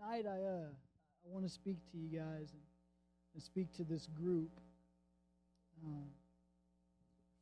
tonight 0.00 0.24
I 0.26 0.42
uh, 0.42 0.68
I 1.24 1.28
want 1.28 1.44
to 1.44 1.50
speak 1.50 1.78
to 1.92 1.98
you 1.98 2.08
guys 2.08 2.52
and, 2.52 2.62
and 3.34 3.42
speak 3.42 3.74
to 3.76 3.84
this 3.84 4.06
group 4.06 4.50
um, 5.84 6.06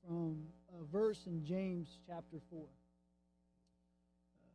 from 0.04 0.38
a 0.80 0.84
verse 0.84 1.26
in 1.26 1.44
James 1.44 1.98
chapter 2.06 2.38
four. 2.50 2.66
Uh, 4.40 4.46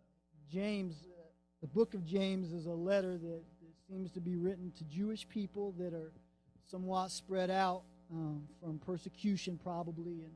James, 0.51 1.05
uh, 1.17 1.23
the 1.61 1.67
book 1.67 1.93
of 1.93 2.05
James, 2.05 2.51
is 2.51 2.65
a 2.65 2.73
letter 2.73 3.17
that, 3.17 3.19
that, 3.19 3.43
seems 3.89 4.11
to 4.11 4.21
be 4.21 4.37
written 4.37 4.71
to 4.77 4.83
Jewish 4.85 5.27
people 5.27 5.73
that 5.77 5.93
are 5.93 6.13
somewhat 6.71 7.11
spread 7.11 7.51
out 7.51 7.83
um, 8.11 8.43
from 8.61 8.79
persecution, 8.79 9.59
probably, 9.61 10.23
and 10.23 10.33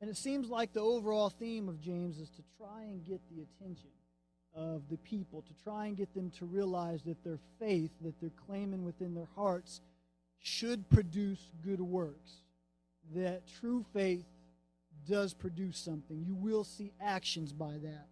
and 0.00 0.10
it 0.10 0.16
seems 0.16 0.48
like 0.48 0.72
the 0.72 0.80
overall 0.80 1.30
theme 1.30 1.68
of 1.68 1.80
James 1.80 2.18
is 2.18 2.28
to 2.30 2.42
try 2.58 2.82
and 2.82 3.04
get 3.04 3.20
the 3.30 3.42
attention 3.42 3.90
of 4.54 4.82
the 4.90 4.96
people, 4.98 5.42
to 5.42 5.64
try 5.64 5.86
and 5.86 5.96
get 5.96 6.14
them 6.14 6.30
to 6.38 6.44
realize 6.44 7.02
that 7.02 7.22
their 7.24 7.38
faith 7.58 7.90
that 8.02 8.20
they're 8.20 8.30
claiming 8.46 8.84
within 8.84 9.14
their 9.14 9.28
hearts 9.34 9.80
should 10.40 10.88
produce 10.90 11.50
good 11.64 11.80
works. 11.80 12.42
That 13.14 13.42
true 13.60 13.84
faith 13.92 14.26
does 15.06 15.34
produce 15.34 15.78
something. 15.78 16.22
You 16.24 16.34
will 16.34 16.64
see 16.64 16.92
actions 17.00 17.52
by 17.52 17.72
that. 17.82 18.08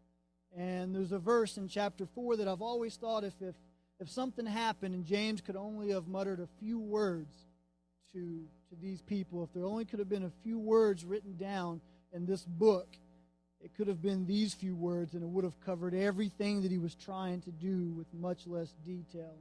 And 0.56 0.94
there's 0.94 1.12
a 1.12 1.18
verse 1.18 1.56
in 1.56 1.68
chapter 1.68 2.06
4 2.06 2.36
that 2.36 2.48
I've 2.48 2.62
always 2.62 2.96
thought 2.96 3.24
if, 3.24 3.34
if, 3.40 3.54
if 4.00 4.10
something 4.10 4.44
happened 4.44 4.94
and 4.94 5.04
James 5.04 5.40
could 5.40 5.56
only 5.56 5.90
have 5.90 6.08
muttered 6.08 6.40
a 6.40 6.48
few 6.60 6.78
words 6.78 7.34
to, 8.12 8.44
to 8.68 8.76
these 8.80 9.00
people, 9.00 9.42
if 9.44 9.52
there 9.54 9.64
only 9.64 9.84
could 9.84 9.98
have 9.98 10.08
been 10.08 10.24
a 10.24 10.32
few 10.42 10.58
words 10.58 11.04
written 11.04 11.36
down 11.36 11.80
in 12.12 12.26
this 12.26 12.44
book, 12.44 12.88
it 13.62 13.74
could 13.76 13.86
have 13.86 14.02
been 14.02 14.26
these 14.26 14.54
few 14.54 14.74
words 14.74 15.14
and 15.14 15.22
it 15.22 15.28
would 15.28 15.44
have 15.44 15.60
covered 15.60 15.94
everything 15.94 16.62
that 16.62 16.70
he 16.70 16.78
was 16.78 16.94
trying 16.94 17.40
to 17.42 17.50
do 17.50 17.92
with 17.96 18.12
much 18.12 18.46
less 18.46 18.72
detail. 18.84 19.36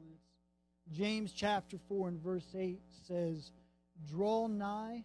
James 0.91 1.31
chapter 1.31 1.77
4 1.87 2.09
and 2.09 2.21
verse 2.21 2.47
8 2.55 2.79
says, 3.07 3.51
Draw 4.09 4.47
nigh 4.47 5.03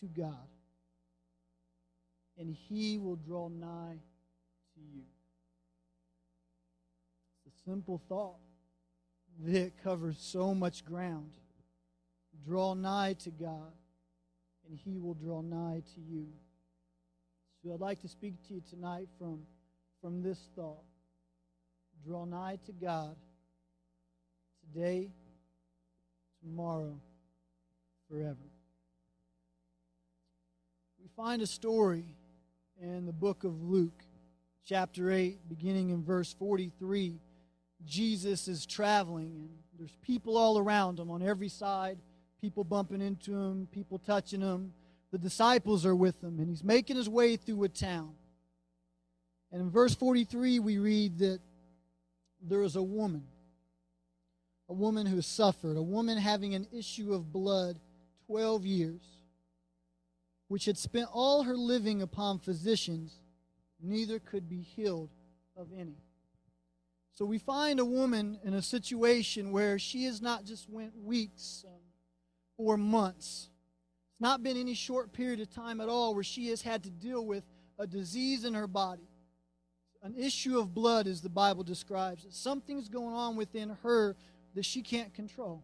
to 0.00 0.06
God, 0.06 0.48
and 2.38 2.54
he 2.68 2.98
will 2.98 3.16
draw 3.16 3.48
nigh 3.48 3.98
to 4.74 4.80
you. 4.80 5.02
It's 7.46 7.56
a 7.56 7.70
simple 7.70 8.00
thought 8.08 8.38
that 9.44 9.72
covers 9.82 10.18
so 10.20 10.54
much 10.54 10.84
ground. 10.84 11.32
Draw 12.44 12.74
nigh 12.74 13.14
to 13.24 13.30
God, 13.30 13.72
and 14.68 14.78
he 14.78 14.98
will 14.98 15.14
draw 15.14 15.40
nigh 15.40 15.82
to 15.94 16.00
you. 16.00 16.28
So 17.62 17.74
I'd 17.74 17.80
like 17.80 18.00
to 18.00 18.08
speak 18.08 18.34
to 18.48 18.54
you 18.54 18.62
tonight 18.70 19.08
from, 19.18 19.40
from 20.00 20.22
this 20.22 20.48
thought. 20.56 20.82
Draw 22.06 22.24
nigh 22.24 22.58
to 22.64 22.72
God 22.72 23.16
today, 24.62 25.10
tomorrow, 26.40 26.98
forever. 28.08 28.48
We 31.02 31.08
find 31.14 31.42
a 31.42 31.46
story 31.46 32.16
in 32.80 33.04
the 33.04 33.12
book 33.12 33.44
of 33.44 33.62
Luke, 33.62 34.04
chapter 34.64 35.12
8, 35.12 35.46
beginning 35.46 35.90
in 35.90 36.02
verse 36.02 36.32
43. 36.32 37.20
Jesus 37.84 38.48
is 38.48 38.64
traveling, 38.64 39.32
and 39.34 39.50
there's 39.78 39.96
people 40.00 40.38
all 40.38 40.56
around 40.56 40.98
him 40.98 41.10
on 41.10 41.20
every 41.20 41.50
side, 41.50 41.98
people 42.40 42.64
bumping 42.64 43.02
into 43.02 43.34
him, 43.34 43.68
people 43.70 43.98
touching 43.98 44.40
him 44.40 44.72
the 45.10 45.18
disciples 45.18 45.84
are 45.84 45.94
with 45.94 46.22
him, 46.22 46.38
and 46.38 46.48
he's 46.48 46.64
making 46.64 46.96
his 46.96 47.08
way 47.08 47.36
through 47.36 47.64
a 47.64 47.68
town. 47.68 48.14
And 49.52 49.60
in 49.60 49.70
verse 49.70 49.94
43, 49.94 50.60
we 50.60 50.78
read 50.78 51.18
that 51.18 51.40
there 52.40 52.62
is 52.62 52.76
a 52.76 52.82
woman, 52.82 53.24
a 54.68 54.72
woman 54.72 55.06
who 55.06 55.20
suffered, 55.20 55.76
a 55.76 55.82
woman 55.82 56.16
having 56.16 56.54
an 56.54 56.66
issue 56.72 57.12
of 57.12 57.32
blood 57.32 57.78
12 58.26 58.64
years, 58.64 59.02
which 60.48 60.64
had 60.64 60.78
spent 60.78 61.08
all 61.12 61.42
her 61.42 61.56
living 61.56 62.02
upon 62.02 62.38
physicians, 62.38 63.20
neither 63.82 64.18
could 64.18 64.48
be 64.48 64.60
healed 64.60 65.10
of 65.56 65.68
any. 65.76 65.96
So 67.14 67.24
we 67.24 67.38
find 67.38 67.80
a 67.80 67.84
woman 67.84 68.38
in 68.44 68.54
a 68.54 68.62
situation 68.62 69.52
where 69.52 69.78
she 69.78 70.04
has 70.04 70.22
not 70.22 70.44
just 70.44 70.70
went 70.70 70.96
weeks 70.96 71.66
or 72.56 72.78
months, 72.78 73.49
not 74.20 74.42
been 74.42 74.56
any 74.56 74.74
short 74.74 75.12
period 75.12 75.40
of 75.40 75.50
time 75.50 75.80
at 75.80 75.88
all 75.88 76.14
where 76.14 76.22
she 76.22 76.48
has 76.48 76.60
had 76.60 76.82
to 76.82 76.90
deal 76.90 77.24
with 77.24 77.42
a 77.78 77.86
disease 77.86 78.44
in 78.44 78.54
her 78.54 78.66
body. 78.66 79.08
An 80.02 80.14
issue 80.16 80.58
of 80.58 80.74
blood, 80.74 81.06
as 81.06 81.20
the 81.20 81.28
Bible 81.28 81.64
describes 81.64 82.24
it. 82.24 82.34
Something's 82.34 82.88
going 82.88 83.14
on 83.14 83.36
within 83.36 83.76
her 83.82 84.16
that 84.54 84.64
she 84.64 84.82
can't 84.82 85.12
control. 85.14 85.62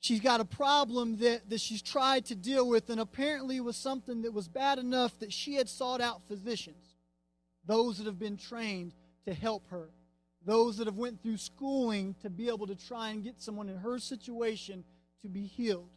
She's 0.00 0.20
got 0.20 0.40
a 0.40 0.46
problem 0.46 1.18
that, 1.18 1.48
that 1.50 1.60
she's 1.60 1.82
tried 1.82 2.24
to 2.26 2.34
deal 2.34 2.66
with, 2.66 2.88
and 2.88 3.00
apparently 3.00 3.60
was 3.60 3.76
something 3.76 4.22
that 4.22 4.32
was 4.32 4.48
bad 4.48 4.78
enough 4.78 5.18
that 5.18 5.32
she 5.32 5.54
had 5.54 5.68
sought 5.68 6.00
out 6.00 6.22
physicians, 6.26 6.94
those 7.66 7.98
that 7.98 8.06
have 8.06 8.18
been 8.18 8.38
trained 8.38 8.94
to 9.26 9.34
help 9.34 9.68
her, 9.68 9.90
those 10.44 10.78
that 10.78 10.86
have 10.86 10.96
went 10.96 11.22
through 11.22 11.36
schooling 11.36 12.14
to 12.22 12.30
be 12.30 12.48
able 12.48 12.66
to 12.66 12.74
try 12.74 13.10
and 13.10 13.22
get 13.22 13.40
someone 13.40 13.68
in 13.68 13.76
her 13.76 13.98
situation 13.98 14.84
to 15.20 15.28
be 15.28 15.42
healed 15.46 15.90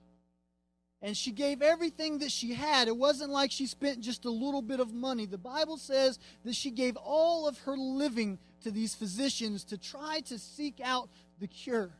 and 1.03 1.17
she 1.17 1.31
gave 1.31 1.61
everything 1.61 2.19
that 2.19 2.31
she 2.31 2.53
had. 2.53 2.87
It 2.87 2.95
wasn't 2.95 3.29
like 3.29 3.51
she 3.51 3.67
spent 3.67 3.99
just 3.99 4.23
a 4.23 4.29
little 4.29 4.61
bit 4.61 4.79
of 4.79 4.93
money. 4.93 5.25
The 5.25 5.37
Bible 5.37 5.75
says 5.75 6.17
that 6.45 6.55
she 6.55 6.71
gave 6.71 6.95
all 6.95 7.45
of 7.45 7.57
her 7.59 7.75
living 7.75 8.39
to 8.63 8.71
these 8.71 8.95
physicians 8.95 9.65
to 9.65 9.77
try 9.77 10.21
to 10.27 10.39
seek 10.39 10.79
out 10.81 11.09
the 11.41 11.47
cure, 11.47 11.91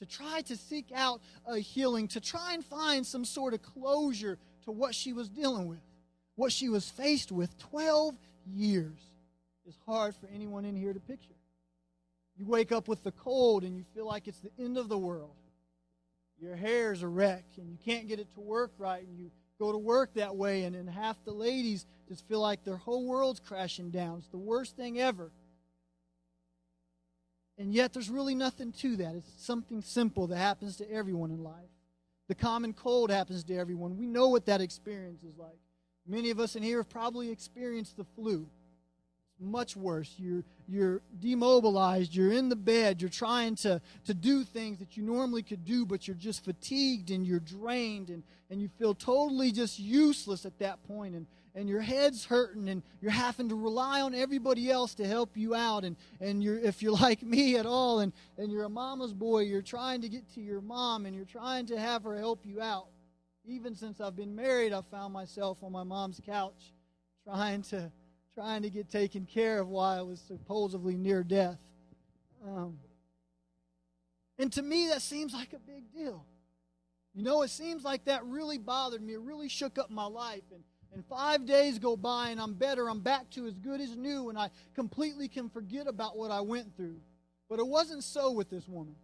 to 0.00 0.06
try 0.06 0.40
to 0.42 0.56
seek 0.56 0.90
out 0.92 1.20
a 1.46 1.58
healing, 1.58 2.08
to 2.08 2.20
try 2.20 2.54
and 2.54 2.64
find 2.64 3.06
some 3.06 3.24
sort 3.24 3.54
of 3.54 3.62
closure 3.62 4.38
to 4.64 4.72
what 4.72 4.92
she 4.92 5.12
was 5.12 5.28
dealing 5.28 5.68
with, 5.68 5.78
what 6.34 6.50
she 6.50 6.68
was 6.68 6.90
faced 6.90 7.30
with. 7.30 7.56
12 7.58 8.16
years 8.44 8.98
is 9.68 9.78
hard 9.86 10.16
for 10.16 10.28
anyone 10.34 10.64
in 10.64 10.74
here 10.74 10.92
to 10.92 11.00
picture. 11.00 11.30
You 12.36 12.44
wake 12.44 12.72
up 12.72 12.88
with 12.88 13.04
the 13.04 13.12
cold 13.12 13.62
and 13.62 13.76
you 13.76 13.84
feel 13.94 14.06
like 14.06 14.26
it's 14.26 14.40
the 14.40 14.50
end 14.58 14.76
of 14.78 14.88
the 14.88 14.98
world 14.98 15.36
your 16.40 16.56
hair 16.56 16.92
is 16.92 17.02
a 17.02 17.08
wreck 17.08 17.44
and 17.56 17.70
you 17.70 17.78
can't 17.84 18.08
get 18.08 18.20
it 18.20 18.32
to 18.34 18.40
work 18.40 18.72
right 18.78 19.06
and 19.06 19.18
you 19.18 19.30
go 19.58 19.72
to 19.72 19.78
work 19.78 20.14
that 20.14 20.36
way 20.36 20.64
and 20.64 20.74
then 20.74 20.86
half 20.86 21.16
the 21.24 21.32
ladies 21.32 21.86
just 22.08 22.26
feel 22.28 22.40
like 22.40 22.64
their 22.64 22.76
whole 22.76 23.06
world's 23.06 23.40
crashing 23.40 23.90
down. 23.90 24.18
It's 24.18 24.28
the 24.28 24.36
worst 24.36 24.76
thing 24.76 25.00
ever. 25.00 25.30
And 27.58 27.72
yet 27.72 27.92
there's 27.92 28.10
really 28.10 28.34
nothing 28.34 28.72
to 28.72 28.96
that. 28.96 29.14
It's 29.14 29.32
something 29.38 29.80
simple 29.80 30.26
that 30.26 30.36
happens 30.36 30.76
to 30.76 30.90
everyone 30.90 31.30
in 31.30 31.42
life. 31.42 31.54
The 32.28 32.34
common 32.34 32.74
cold 32.74 33.10
happens 33.10 33.44
to 33.44 33.56
everyone. 33.56 33.96
We 33.96 34.06
know 34.06 34.28
what 34.28 34.46
that 34.46 34.60
experience 34.60 35.22
is 35.22 35.38
like. 35.38 35.58
Many 36.06 36.30
of 36.30 36.38
us 36.38 36.54
in 36.54 36.62
here 36.62 36.78
have 36.78 36.90
probably 36.90 37.30
experienced 37.30 37.96
the 37.96 38.04
flu 38.04 38.46
much 39.40 39.76
worse. 39.76 40.14
You're, 40.18 40.44
you're 40.68 41.02
demobilized. 41.18 42.14
You're 42.14 42.32
in 42.32 42.48
the 42.48 42.56
bed. 42.56 43.00
You're 43.00 43.10
trying 43.10 43.56
to, 43.56 43.80
to 44.06 44.14
do 44.14 44.44
things 44.44 44.78
that 44.78 44.96
you 44.96 45.02
normally 45.02 45.42
could 45.42 45.64
do, 45.64 45.84
but 45.84 46.06
you're 46.06 46.16
just 46.16 46.44
fatigued 46.44 47.10
and 47.10 47.26
you're 47.26 47.40
drained 47.40 48.10
and, 48.10 48.22
and 48.50 48.60
you 48.60 48.68
feel 48.78 48.94
totally 48.94 49.52
just 49.52 49.78
useless 49.78 50.46
at 50.46 50.58
that 50.58 50.82
point 50.86 51.14
and, 51.14 51.26
and 51.54 51.68
your 51.68 51.80
head's 51.80 52.24
hurting 52.24 52.68
and 52.68 52.82
you're 53.00 53.10
having 53.10 53.48
to 53.48 53.54
rely 53.54 54.00
on 54.00 54.14
everybody 54.14 54.70
else 54.70 54.94
to 54.94 55.06
help 55.06 55.36
you 55.36 55.54
out. 55.54 55.84
And, 55.84 55.96
and 56.20 56.42
you're, 56.42 56.58
if 56.58 56.82
you're 56.82 56.92
like 57.00 57.22
me 57.22 57.56
at 57.56 57.66
all 57.66 58.00
and, 58.00 58.12
and 58.38 58.50
you're 58.50 58.64
a 58.64 58.70
mama's 58.70 59.12
boy, 59.12 59.40
you're 59.40 59.62
trying 59.62 60.02
to 60.02 60.08
get 60.08 60.32
to 60.34 60.40
your 60.40 60.60
mom 60.60 61.06
and 61.06 61.14
you're 61.14 61.24
trying 61.24 61.66
to 61.66 61.78
have 61.78 62.04
her 62.04 62.16
help 62.16 62.44
you 62.44 62.60
out. 62.60 62.86
Even 63.48 63.76
since 63.76 64.00
I've 64.00 64.16
been 64.16 64.34
married, 64.34 64.72
I've 64.72 64.86
found 64.86 65.12
myself 65.12 65.58
on 65.62 65.70
my 65.70 65.84
mom's 65.84 66.20
couch 66.24 66.72
trying 67.24 67.62
to 67.62 67.90
trying 68.36 68.60
to 68.60 68.68
get 68.68 68.90
taken 68.90 69.24
care 69.24 69.60
of 69.60 69.68
while 69.68 69.98
I 69.98 70.02
was 70.02 70.20
supposedly 70.20 70.94
near 70.94 71.24
death. 71.24 71.56
Um, 72.46 72.78
and 74.38 74.52
to 74.52 74.62
me, 74.62 74.88
that 74.88 75.00
seems 75.00 75.32
like 75.32 75.54
a 75.54 75.58
big 75.58 75.90
deal. 75.90 76.22
You 77.14 77.22
know, 77.22 77.40
it 77.40 77.48
seems 77.48 77.82
like 77.82 78.04
that 78.04 78.26
really 78.26 78.58
bothered 78.58 79.00
me. 79.00 79.14
It 79.14 79.20
really 79.20 79.48
shook 79.48 79.78
up 79.78 79.88
my 79.88 80.04
life. 80.04 80.42
And, 80.52 80.62
and 80.92 81.02
five 81.06 81.46
days 81.46 81.78
go 81.78 81.96
by, 81.96 82.28
and 82.28 82.38
I'm 82.38 82.52
better. 82.52 82.90
I'm 82.90 83.00
back 83.00 83.30
to 83.30 83.46
as 83.46 83.54
good 83.54 83.80
as 83.80 83.96
new, 83.96 84.28
and 84.28 84.38
I 84.38 84.50
completely 84.74 85.28
can 85.28 85.48
forget 85.48 85.86
about 85.86 86.18
what 86.18 86.30
I 86.30 86.42
went 86.42 86.76
through. 86.76 87.00
But 87.48 87.58
it 87.58 87.66
wasn't 87.66 88.04
so 88.04 88.32
with 88.32 88.50
this 88.50 88.68
woman. 88.68 88.96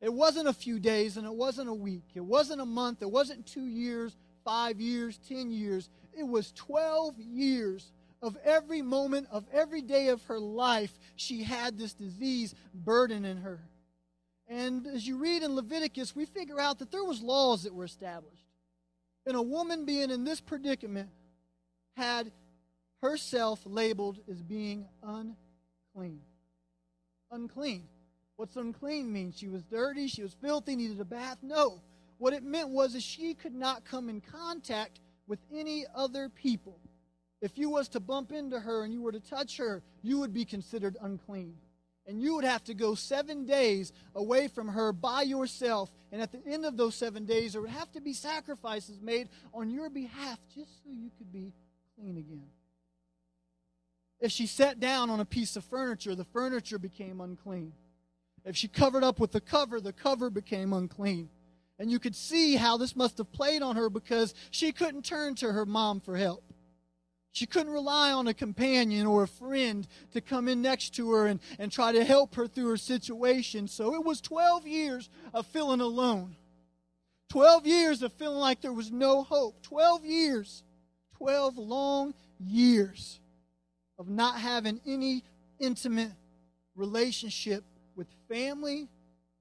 It 0.00 0.12
wasn't 0.12 0.48
a 0.48 0.52
few 0.52 0.80
days, 0.80 1.16
and 1.16 1.24
it 1.24 1.34
wasn't 1.34 1.68
a 1.68 1.74
week. 1.74 2.06
It 2.16 2.24
wasn't 2.24 2.60
a 2.60 2.66
month. 2.66 3.02
It 3.02 3.10
wasn't 3.10 3.46
two 3.46 3.66
years, 3.66 4.16
five 4.44 4.80
years, 4.80 5.16
ten 5.28 5.52
years. 5.52 5.88
It 6.12 6.26
was 6.26 6.50
12 6.56 7.20
years 7.20 7.92
of 8.22 8.36
every 8.44 8.82
moment 8.82 9.28
of 9.30 9.44
every 9.52 9.82
day 9.82 10.08
of 10.08 10.22
her 10.24 10.38
life, 10.38 10.92
she 11.16 11.42
had 11.42 11.78
this 11.78 11.94
disease 11.94 12.54
burden 12.74 13.24
in 13.24 13.38
her. 13.38 13.60
And 14.48 14.86
as 14.86 15.06
you 15.06 15.18
read 15.18 15.42
in 15.42 15.54
Leviticus, 15.54 16.16
we 16.16 16.24
figure 16.24 16.58
out 16.58 16.78
that 16.78 16.90
there 16.90 17.04
was 17.04 17.20
laws 17.20 17.64
that 17.64 17.74
were 17.74 17.84
established. 17.84 18.44
And 19.26 19.36
a 19.36 19.42
woman 19.42 19.84
being 19.84 20.10
in 20.10 20.24
this 20.24 20.40
predicament 20.40 21.10
had 21.96 22.32
herself 23.02 23.60
labeled 23.64 24.18
as 24.30 24.42
being 24.42 24.86
unclean. 25.02 26.20
Unclean. 27.30 27.84
What's 28.36 28.56
unclean 28.56 29.12
mean? 29.12 29.32
She 29.32 29.48
was 29.48 29.64
dirty, 29.64 30.06
she 30.06 30.22
was 30.22 30.32
filthy, 30.32 30.76
needed 30.76 31.00
a 31.00 31.04
bath? 31.04 31.38
No. 31.42 31.82
What 32.16 32.32
it 32.32 32.42
meant 32.42 32.70
was 32.70 32.94
that 32.94 33.02
she 33.02 33.34
could 33.34 33.54
not 33.54 33.84
come 33.84 34.08
in 34.08 34.20
contact 34.20 35.00
with 35.26 35.40
any 35.52 35.84
other 35.94 36.28
people. 36.28 36.78
If 37.40 37.56
you 37.56 37.70
was 37.70 37.88
to 37.90 38.00
bump 38.00 38.32
into 38.32 38.58
her 38.58 38.84
and 38.84 38.92
you 38.92 39.02
were 39.02 39.12
to 39.12 39.20
touch 39.20 39.58
her, 39.58 39.82
you 40.02 40.18
would 40.18 40.32
be 40.32 40.44
considered 40.44 40.96
unclean. 41.00 41.54
And 42.06 42.20
you 42.20 42.34
would 42.34 42.44
have 42.44 42.64
to 42.64 42.74
go 42.74 42.94
seven 42.94 43.44
days 43.44 43.92
away 44.14 44.48
from 44.48 44.68
her 44.68 44.92
by 44.92 45.22
yourself. 45.22 45.90
And 46.10 46.22
at 46.22 46.32
the 46.32 46.40
end 46.46 46.64
of 46.64 46.76
those 46.76 46.94
seven 46.94 47.26
days, 47.26 47.52
there 47.52 47.60
would 47.60 47.70
have 47.70 47.92
to 47.92 48.00
be 48.00 48.14
sacrifices 48.14 48.98
made 49.00 49.28
on 49.52 49.70
your 49.70 49.90
behalf 49.90 50.38
just 50.54 50.82
so 50.82 50.90
you 50.90 51.10
could 51.18 51.30
be 51.30 51.52
clean 51.96 52.16
again. 52.16 52.48
If 54.20 54.32
she 54.32 54.46
sat 54.46 54.80
down 54.80 55.10
on 55.10 55.20
a 55.20 55.24
piece 55.24 55.54
of 55.54 55.64
furniture, 55.64 56.14
the 56.14 56.24
furniture 56.24 56.78
became 56.78 57.20
unclean. 57.20 57.72
If 58.44 58.56
she 58.56 58.68
covered 58.68 59.04
up 59.04 59.20
with 59.20 59.32
the 59.32 59.40
cover, 59.40 59.80
the 59.80 59.92
cover 59.92 60.30
became 60.30 60.72
unclean. 60.72 61.28
And 61.78 61.90
you 61.90 61.98
could 61.98 62.16
see 62.16 62.56
how 62.56 62.78
this 62.78 62.96
must 62.96 63.18
have 63.18 63.30
played 63.30 63.62
on 63.62 63.76
her 63.76 63.90
because 63.90 64.34
she 64.50 64.72
couldn't 64.72 65.04
turn 65.04 65.34
to 65.36 65.52
her 65.52 65.66
mom 65.66 66.00
for 66.00 66.16
help. 66.16 66.42
She 67.32 67.46
couldn't 67.46 67.72
rely 67.72 68.12
on 68.12 68.26
a 68.26 68.34
companion 68.34 69.06
or 69.06 69.22
a 69.22 69.28
friend 69.28 69.86
to 70.12 70.20
come 70.20 70.48
in 70.48 70.62
next 70.62 70.94
to 70.96 71.10
her 71.12 71.26
and, 71.26 71.40
and 71.58 71.70
try 71.70 71.92
to 71.92 72.04
help 72.04 72.34
her 72.34 72.46
through 72.46 72.70
her 72.70 72.76
situation. 72.76 73.68
So 73.68 73.94
it 73.94 74.04
was 74.04 74.20
12 74.20 74.66
years 74.66 75.08
of 75.32 75.46
feeling 75.46 75.80
alone. 75.80 76.36
12 77.28 77.66
years 77.66 78.02
of 78.02 78.12
feeling 78.14 78.38
like 78.38 78.60
there 78.60 78.72
was 78.72 78.90
no 78.90 79.22
hope. 79.22 79.62
12 79.62 80.04
years. 80.04 80.62
12 81.18 81.58
long 81.58 82.14
years 82.40 83.20
of 83.98 84.08
not 84.08 84.38
having 84.38 84.80
any 84.86 85.24
intimate 85.58 86.12
relationship 86.76 87.64
with 87.96 88.06
family 88.28 88.88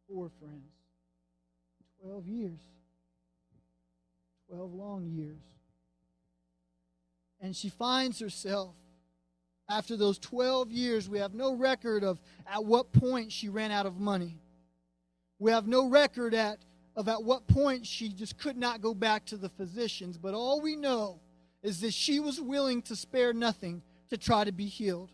or 0.07 0.29
friends. 0.39 0.73
12 2.01 2.27
years. 2.27 2.59
12 4.49 4.73
long 4.73 5.11
years. 5.15 5.37
And 7.39 7.55
she 7.55 7.69
finds 7.69 8.19
herself, 8.19 8.75
after 9.69 9.97
those 9.97 10.17
12 10.19 10.71
years, 10.71 11.09
we 11.09 11.19
have 11.19 11.33
no 11.33 11.53
record 11.53 12.03
of 12.03 12.19
at 12.51 12.63
what 12.63 12.91
point 12.93 13.31
she 13.31 13.49
ran 13.49 13.71
out 13.71 13.85
of 13.85 13.99
money. 13.99 14.37
We 15.39 15.51
have 15.51 15.67
no 15.67 15.87
record 15.87 16.33
at, 16.33 16.59
of 16.95 17.07
at 17.07 17.23
what 17.23 17.47
point 17.47 17.85
she 17.85 18.09
just 18.09 18.37
could 18.37 18.57
not 18.57 18.81
go 18.81 18.93
back 18.93 19.25
to 19.25 19.37
the 19.37 19.49
physicians. 19.49 20.17
But 20.17 20.33
all 20.33 20.61
we 20.61 20.75
know 20.75 21.19
is 21.61 21.81
that 21.81 21.93
she 21.93 22.19
was 22.19 22.39
willing 22.39 22.81
to 22.83 22.95
spare 22.95 23.33
nothing 23.33 23.83
to 24.09 24.17
try 24.17 24.43
to 24.43 24.51
be 24.51 24.65
healed. 24.65 25.11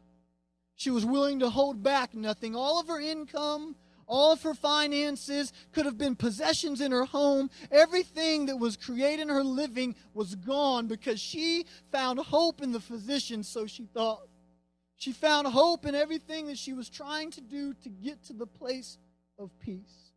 She 0.75 0.91
was 0.91 1.05
willing 1.05 1.39
to 1.39 1.49
hold 1.49 1.83
back 1.83 2.13
nothing. 2.13 2.55
All 2.55 2.79
of 2.79 2.87
her 2.87 2.99
income, 2.99 3.75
all 4.07 4.33
of 4.33 4.41
her 4.44 4.53
finances 4.53 5.53
could 5.71 5.85
have 5.85 5.97
been 5.97 6.15
possessions 6.15 6.81
in 6.81 6.91
her 6.91 7.05
home. 7.05 7.50
Everything 7.71 8.47
that 8.47 8.57
was 8.57 8.77
creating 8.77 9.29
her 9.29 9.44
living 9.44 9.95
was 10.13 10.35
gone 10.35 10.88
because 10.88 11.19
she 11.19 11.65
found 11.91 12.19
hope 12.19 12.61
in 12.61 12.71
the 12.71 12.79
physician, 12.79 13.44
so 13.44 13.65
she 13.65 13.85
thought. 13.85 14.27
She 14.95 15.11
found 15.11 15.47
hope 15.47 15.85
in 15.85 15.95
everything 15.95 16.47
that 16.47 16.57
she 16.57 16.73
was 16.73 16.89
trying 16.89 17.31
to 17.31 17.41
do 17.41 17.73
to 17.83 17.89
get 17.89 18.23
to 18.25 18.33
the 18.33 18.47
place 18.47 18.97
of 19.38 19.50
peace. 19.59 20.11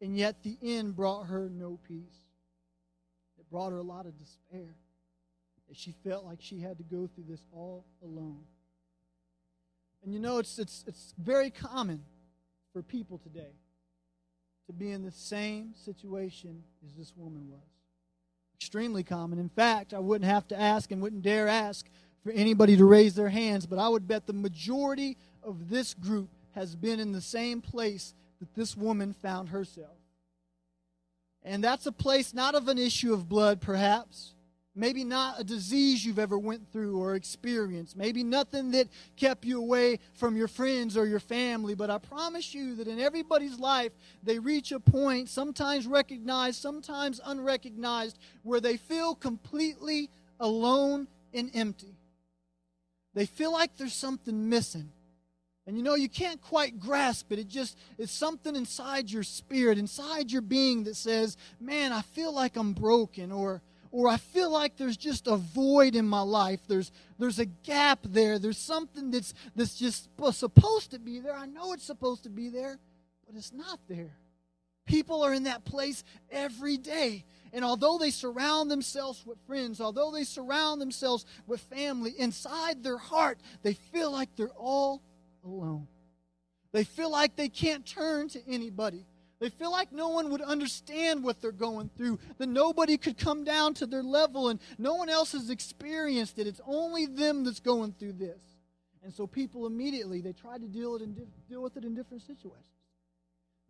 And 0.00 0.16
yet 0.16 0.42
the 0.42 0.56
end 0.62 0.96
brought 0.96 1.24
her 1.24 1.50
no 1.50 1.78
peace. 1.86 2.16
It 3.38 3.50
brought 3.50 3.72
her 3.72 3.78
a 3.78 3.82
lot 3.82 4.06
of 4.06 4.16
despair. 4.16 4.76
That 5.68 5.76
she 5.76 5.92
felt 6.04 6.24
like 6.24 6.38
she 6.40 6.60
had 6.60 6.78
to 6.78 6.84
go 6.84 7.06
through 7.06 7.24
this 7.28 7.42
all 7.52 7.84
alone. 8.02 8.44
And 10.02 10.14
you 10.14 10.20
know, 10.20 10.38
it's, 10.38 10.58
it's, 10.58 10.84
it's 10.86 11.14
very 11.18 11.50
common 11.50 12.02
for 12.72 12.82
people 12.82 13.18
today 13.18 13.52
to 14.66 14.72
be 14.72 14.92
in 14.92 15.02
the 15.02 15.10
same 15.10 15.74
situation 15.74 16.62
as 16.86 16.94
this 16.94 17.12
woman 17.16 17.48
was. 17.50 17.60
Extremely 18.56 19.02
common. 19.02 19.38
In 19.38 19.48
fact, 19.48 19.94
I 19.94 19.98
wouldn't 19.98 20.30
have 20.30 20.46
to 20.48 20.60
ask 20.60 20.92
and 20.92 21.02
wouldn't 21.02 21.22
dare 21.22 21.48
ask 21.48 21.88
for 22.22 22.30
anybody 22.30 22.76
to 22.76 22.84
raise 22.84 23.14
their 23.14 23.30
hands, 23.30 23.66
but 23.66 23.78
I 23.78 23.88
would 23.88 24.06
bet 24.06 24.26
the 24.26 24.32
majority 24.32 25.16
of 25.42 25.70
this 25.70 25.94
group 25.94 26.28
has 26.52 26.76
been 26.76 27.00
in 27.00 27.12
the 27.12 27.20
same 27.20 27.60
place 27.60 28.14
that 28.38 28.54
this 28.54 28.76
woman 28.76 29.12
found 29.12 29.48
herself. 29.48 29.96
And 31.42 31.64
that's 31.64 31.86
a 31.86 31.92
place 31.92 32.34
not 32.34 32.54
of 32.54 32.68
an 32.68 32.78
issue 32.78 33.14
of 33.14 33.28
blood, 33.28 33.60
perhaps, 33.60 34.34
maybe 34.74 35.04
not 35.04 35.40
a 35.40 35.44
disease 35.44 36.04
you've 36.04 36.18
ever 36.18 36.38
went 36.38 36.70
through 36.72 36.98
or 36.98 37.14
experienced. 37.14 37.96
Maybe 37.96 38.22
nothing 38.22 38.70
that 38.72 38.88
kept 39.16 39.44
you 39.44 39.58
away 39.58 39.98
from 40.14 40.36
your 40.36 40.48
friends 40.48 40.96
or 40.96 41.06
your 41.06 41.20
family. 41.20 41.74
But 41.74 41.90
i 41.90 41.98
promise 41.98 42.54
you 42.54 42.76
that 42.76 42.88
in 42.88 43.00
everybody's 43.00 43.58
life 43.58 43.92
they 44.22 44.38
reach 44.38 44.72
a 44.72 44.80
point 44.80 45.28
sometimes 45.28 45.86
recognized 45.86 46.60
sometimes 46.60 47.20
unrecognized 47.24 48.18
where 48.42 48.60
they 48.60 48.76
feel 48.76 49.14
completely 49.14 50.08
alone 50.38 51.08
and 51.34 51.50
empty. 51.54 51.94
They 53.14 53.26
feel 53.26 53.52
like 53.52 53.76
there's 53.76 53.94
something 53.94 54.48
missing. 54.48 54.90
And 55.66 55.76
you 55.76 55.82
know, 55.82 55.94
you 55.94 56.08
can't 56.08 56.40
quite 56.40 56.80
grasp 56.80 57.30
it. 57.32 57.38
It 57.38 57.48
just 57.48 57.76
it's 57.98 58.12
something 58.12 58.56
inside 58.56 59.10
your 59.10 59.22
spirit, 59.22 59.78
inside 59.78 60.32
your 60.32 60.42
being 60.42 60.84
that 60.84 60.96
says, 60.96 61.36
Man, 61.60 61.92
I 61.92 62.02
feel 62.02 62.32
like 62.32 62.56
I'm 62.56 62.72
broken, 62.72 63.30
or 63.30 63.62
or 63.92 64.08
I 64.08 64.16
feel 64.16 64.50
like 64.50 64.76
there's 64.76 64.96
just 64.96 65.26
a 65.26 65.36
void 65.36 65.96
in 65.96 66.06
my 66.06 66.20
life. 66.20 66.60
There's 66.68 66.92
there's 67.18 67.38
a 67.38 67.46
gap 67.46 68.00
there. 68.04 68.38
There's 68.38 68.58
something 68.58 69.10
that's 69.10 69.34
that's 69.56 69.76
just 69.76 70.08
supposed 70.32 70.90
to 70.92 70.98
be 70.98 71.20
there. 71.20 71.34
I 71.34 71.46
know 71.46 71.72
it's 71.72 71.84
supposed 71.84 72.22
to 72.24 72.30
be 72.30 72.48
there, 72.48 72.78
but 73.26 73.36
it's 73.36 73.52
not 73.52 73.80
there. 73.88 74.16
People 74.86 75.22
are 75.22 75.34
in 75.34 75.44
that 75.44 75.64
place 75.64 76.04
every 76.30 76.76
day. 76.76 77.24
And 77.52 77.64
although 77.64 77.98
they 77.98 78.10
surround 78.10 78.70
themselves 78.70 79.24
with 79.26 79.38
friends, 79.46 79.80
although 79.80 80.10
they 80.12 80.24
surround 80.24 80.80
themselves 80.80 81.26
with 81.46 81.60
family, 81.60 82.12
inside 82.16 82.82
their 82.82 82.98
heart, 82.98 83.38
they 83.62 83.74
feel 83.74 84.12
like 84.12 84.28
they're 84.36 84.50
all 84.50 85.02
alone. 85.44 85.88
They 86.72 86.84
feel 86.84 87.10
like 87.10 87.34
they 87.34 87.48
can't 87.48 87.84
turn 87.84 88.28
to 88.30 88.48
anybody. 88.48 89.04
They 89.40 89.48
feel 89.48 89.70
like 89.70 89.90
no 89.90 90.08
one 90.08 90.30
would 90.30 90.42
understand 90.42 91.24
what 91.24 91.40
they're 91.40 91.50
going 91.50 91.90
through, 91.96 92.18
that 92.36 92.48
nobody 92.48 92.98
could 92.98 93.16
come 93.16 93.42
down 93.42 93.72
to 93.74 93.86
their 93.86 94.02
level, 94.02 94.50
and 94.50 94.60
no 94.78 94.94
one 94.94 95.08
else 95.08 95.32
has 95.32 95.48
experienced 95.48 96.38
it. 96.38 96.46
It's 96.46 96.60
only 96.66 97.06
them 97.06 97.44
that's 97.44 97.60
going 97.60 97.94
through 97.98 98.12
this. 98.12 98.38
And 99.02 99.14
so 99.14 99.26
people 99.26 99.66
immediately 99.66 100.20
they 100.20 100.34
try 100.34 100.58
to 100.58 100.66
deal 100.66 100.94
it 100.96 101.02
in, 101.02 101.16
deal 101.48 101.62
with 101.62 101.76
it 101.78 101.84
in 101.84 101.94
different 101.94 102.22
situations. 102.22 102.66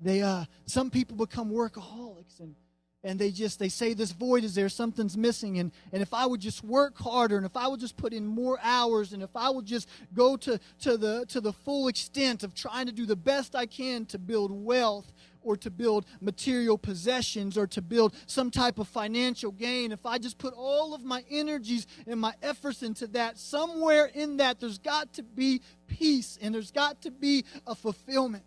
They 0.00 0.22
uh, 0.22 0.46
some 0.66 0.90
people 0.90 1.16
become 1.16 1.52
workaholics 1.52 2.40
and 2.40 2.56
and 3.02 3.18
they 3.18 3.30
just 3.30 3.58
they 3.58 3.68
say 3.68 3.94
this 3.94 4.12
void 4.12 4.44
is 4.44 4.54
there 4.54 4.68
something's 4.68 5.16
missing 5.16 5.58
and 5.58 5.72
and 5.92 6.02
if 6.02 6.12
i 6.12 6.26
would 6.26 6.40
just 6.40 6.62
work 6.64 6.98
harder 6.98 7.36
and 7.36 7.46
if 7.46 7.56
i 7.56 7.66
would 7.66 7.80
just 7.80 7.96
put 7.96 8.12
in 8.12 8.26
more 8.26 8.58
hours 8.62 9.12
and 9.12 9.22
if 9.22 9.34
i 9.34 9.48
would 9.48 9.66
just 9.66 9.88
go 10.14 10.36
to 10.36 10.58
to 10.80 10.96
the 10.96 11.24
to 11.26 11.40
the 11.40 11.52
full 11.52 11.88
extent 11.88 12.42
of 12.42 12.54
trying 12.54 12.86
to 12.86 12.92
do 12.92 13.06
the 13.06 13.16
best 13.16 13.54
i 13.54 13.66
can 13.66 14.04
to 14.04 14.18
build 14.18 14.50
wealth 14.50 15.12
or 15.42 15.56
to 15.56 15.70
build 15.70 16.06
material 16.20 16.76
possessions 16.76 17.56
or 17.56 17.66
to 17.66 17.82
build 17.82 18.14
some 18.26 18.50
type 18.50 18.78
of 18.78 18.88
financial 18.88 19.50
gain, 19.50 19.92
if 19.92 20.04
I 20.04 20.18
just 20.18 20.38
put 20.38 20.54
all 20.54 20.94
of 20.94 21.02
my 21.02 21.24
energies 21.30 21.86
and 22.06 22.20
my 22.20 22.34
efforts 22.42 22.82
into 22.82 23.06
that, 23.08 23.38
somewhere 23.38 24.06
in 24.06 24.36
that 24.38 24.60
there's 24.60 24.78
got 24.78 25.14
to 25.14 25.22
be 25.22 25.62
peace 25.86 26.38
and 26.40 26.54
there's 26.54 26.70
got 26.70 27.02
to 27.02 27.10
be 27.10 27.44
a 27.66 27.74
fulfillment. 27.74 28.44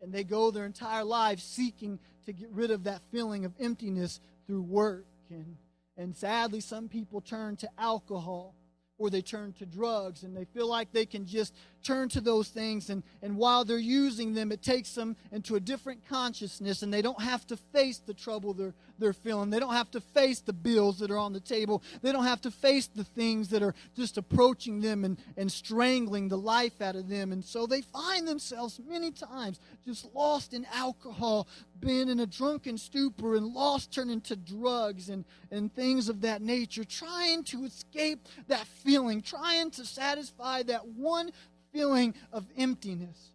And 0.00 0.12
they 0.12 0.24
go 0.24 0.50
their 0.50 0.66
entire 0.66 1.04
lives 1.04 1.42
seeking 1.42 1.98
to 2.26 2.32
get 2.32 2.50
rid 2.50 2.70
of 2.70 2.84
that 2.84 3.02
feeling 3.10 3.44
of 3.44 3.52
emptiness 3.58 4.20
through 4.46 4.62
work. 4.62 5.06
And, 5.30 5.56
and 5.96 6.16
sadly, 6.16 6.60
some 6.60 6.88
people 6.88 7.20
turn 7.20 7.56
to 7.56 7.68
alcohol 7.78 8.54
or 8.98 9.10
they 9.10 9.22
turn 9.22 9.52
to 9.54 9.66
drugs 9.66 10.22
and 10.22 10.36
they 10.36 10.44
feel 10.44 10.68
like 10.68 10.92
they 10.92 11.06
can 11.06 11.26
just 11.26 11.54
turn 11.84 12.08
to 12.08 12.20
those 12.20 12.48
things 12.48 12.90
and, 12.90 13.02
and 13.22 13.36
while 13.36 13.64
they're 13.64 13.78
using 13.78 14.34
them 14.34 14.50
it 14.50 14.62
takes 14.62 14.94
them 14.94 15.16
into 15.30 15.54
a 15.56 15.60
different 15.60 16.06
consciousness 16.08 16.82
and 16.82 16.92
they 16.92 17.02
don't 17.02 17.22
have 17.22 17.46
to 17.46 17.56
face 17.56 17.98
the 17.98 18.14
trouble 18.14 18.54
they're, 18.54 18.74
they're 18.98 19.12
feeling. 19.12 19.50
They 19.50 19.58
don't 19.58 19.74
have 19.74 19.90
to 19.92 20.00
face 20.00 20.40
the 20.40 20.52
bills 20.52 20.98
that 20.98 21.10
are 21.10 21.18
on 21.18 21.32
the 21.32 21.40
table. 21.40 21.82
They 22.02 22.12
don't 22.12 22.24
have 22.24 22.40
to 22.42 22.50
face 22.50 22.86
the 22.86 23.04
things 23.04 23.48
that 23.48 23.62
are 23.62 23.74
just 23.96 24.16
approaching 24.16 24.80
them 24.80 25.04
and, 25.04 25.18
and 25.36 25.50
strangling 25.50 26.28
the 26.28 26.38
life 26.38 26.80
out 26.80 26.96
of 26.96 27.08
them. 27.08 27.32
And 27.32 27.44
so 27.44 27.66
they 27.66 27.80
find 27.80 28.26
themselves 28.26 28.80
many 28.86 29.10
times 29.10 29.60
just 29.86 30.06
lost 30.14 30.54
in 30.54 30.66
alcohol 30.72 31.48
being 31.80 32.08
in 32.08 32.20
a 32.20 32.26
drunken 32.26 32.78
stupor 32.78 33.36
and 33.36 33.46
lost 33.46 33.92
turning 33.92 34.20
to 34.22 34.36
drugs 34.36 35.08
and, 35.08 35.24
and 35.50 35.74
things 35.74 36.08
of 36.08 36.20
that 36.22 36.40
nature 36.40 36.84
trying 36.84 37.42
to 37.44 37.64
escape 37.64 38.26
that 38.48 38.66
feeling 38.66 39.20
trying 39.20 39.70
to 39.70 39.84
satisfy 39.84 40.62
that 40.62 40.86
one 40.86 41.30
feeling 41.74 42.14
of 42.32 42.46
emptiness 42.56 43.32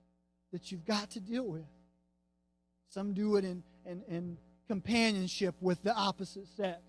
that 0.52 0.72
you've 0.72 0.86
got 0.86 1.12
to 1.12 1.20
deal 1.20 1.44
with. 1.44 1.68
Some 2.88 3.14
do 3.14 3.36
it 3.36 3.44
in, 3.46 3.62
in, 3.86 4.02
in 4.08 4.38
companionship 4.68 5.56
with 5.62 5.84
the 5.84 5.94
opposite 5.94 6.48
sex. 6.48 6.82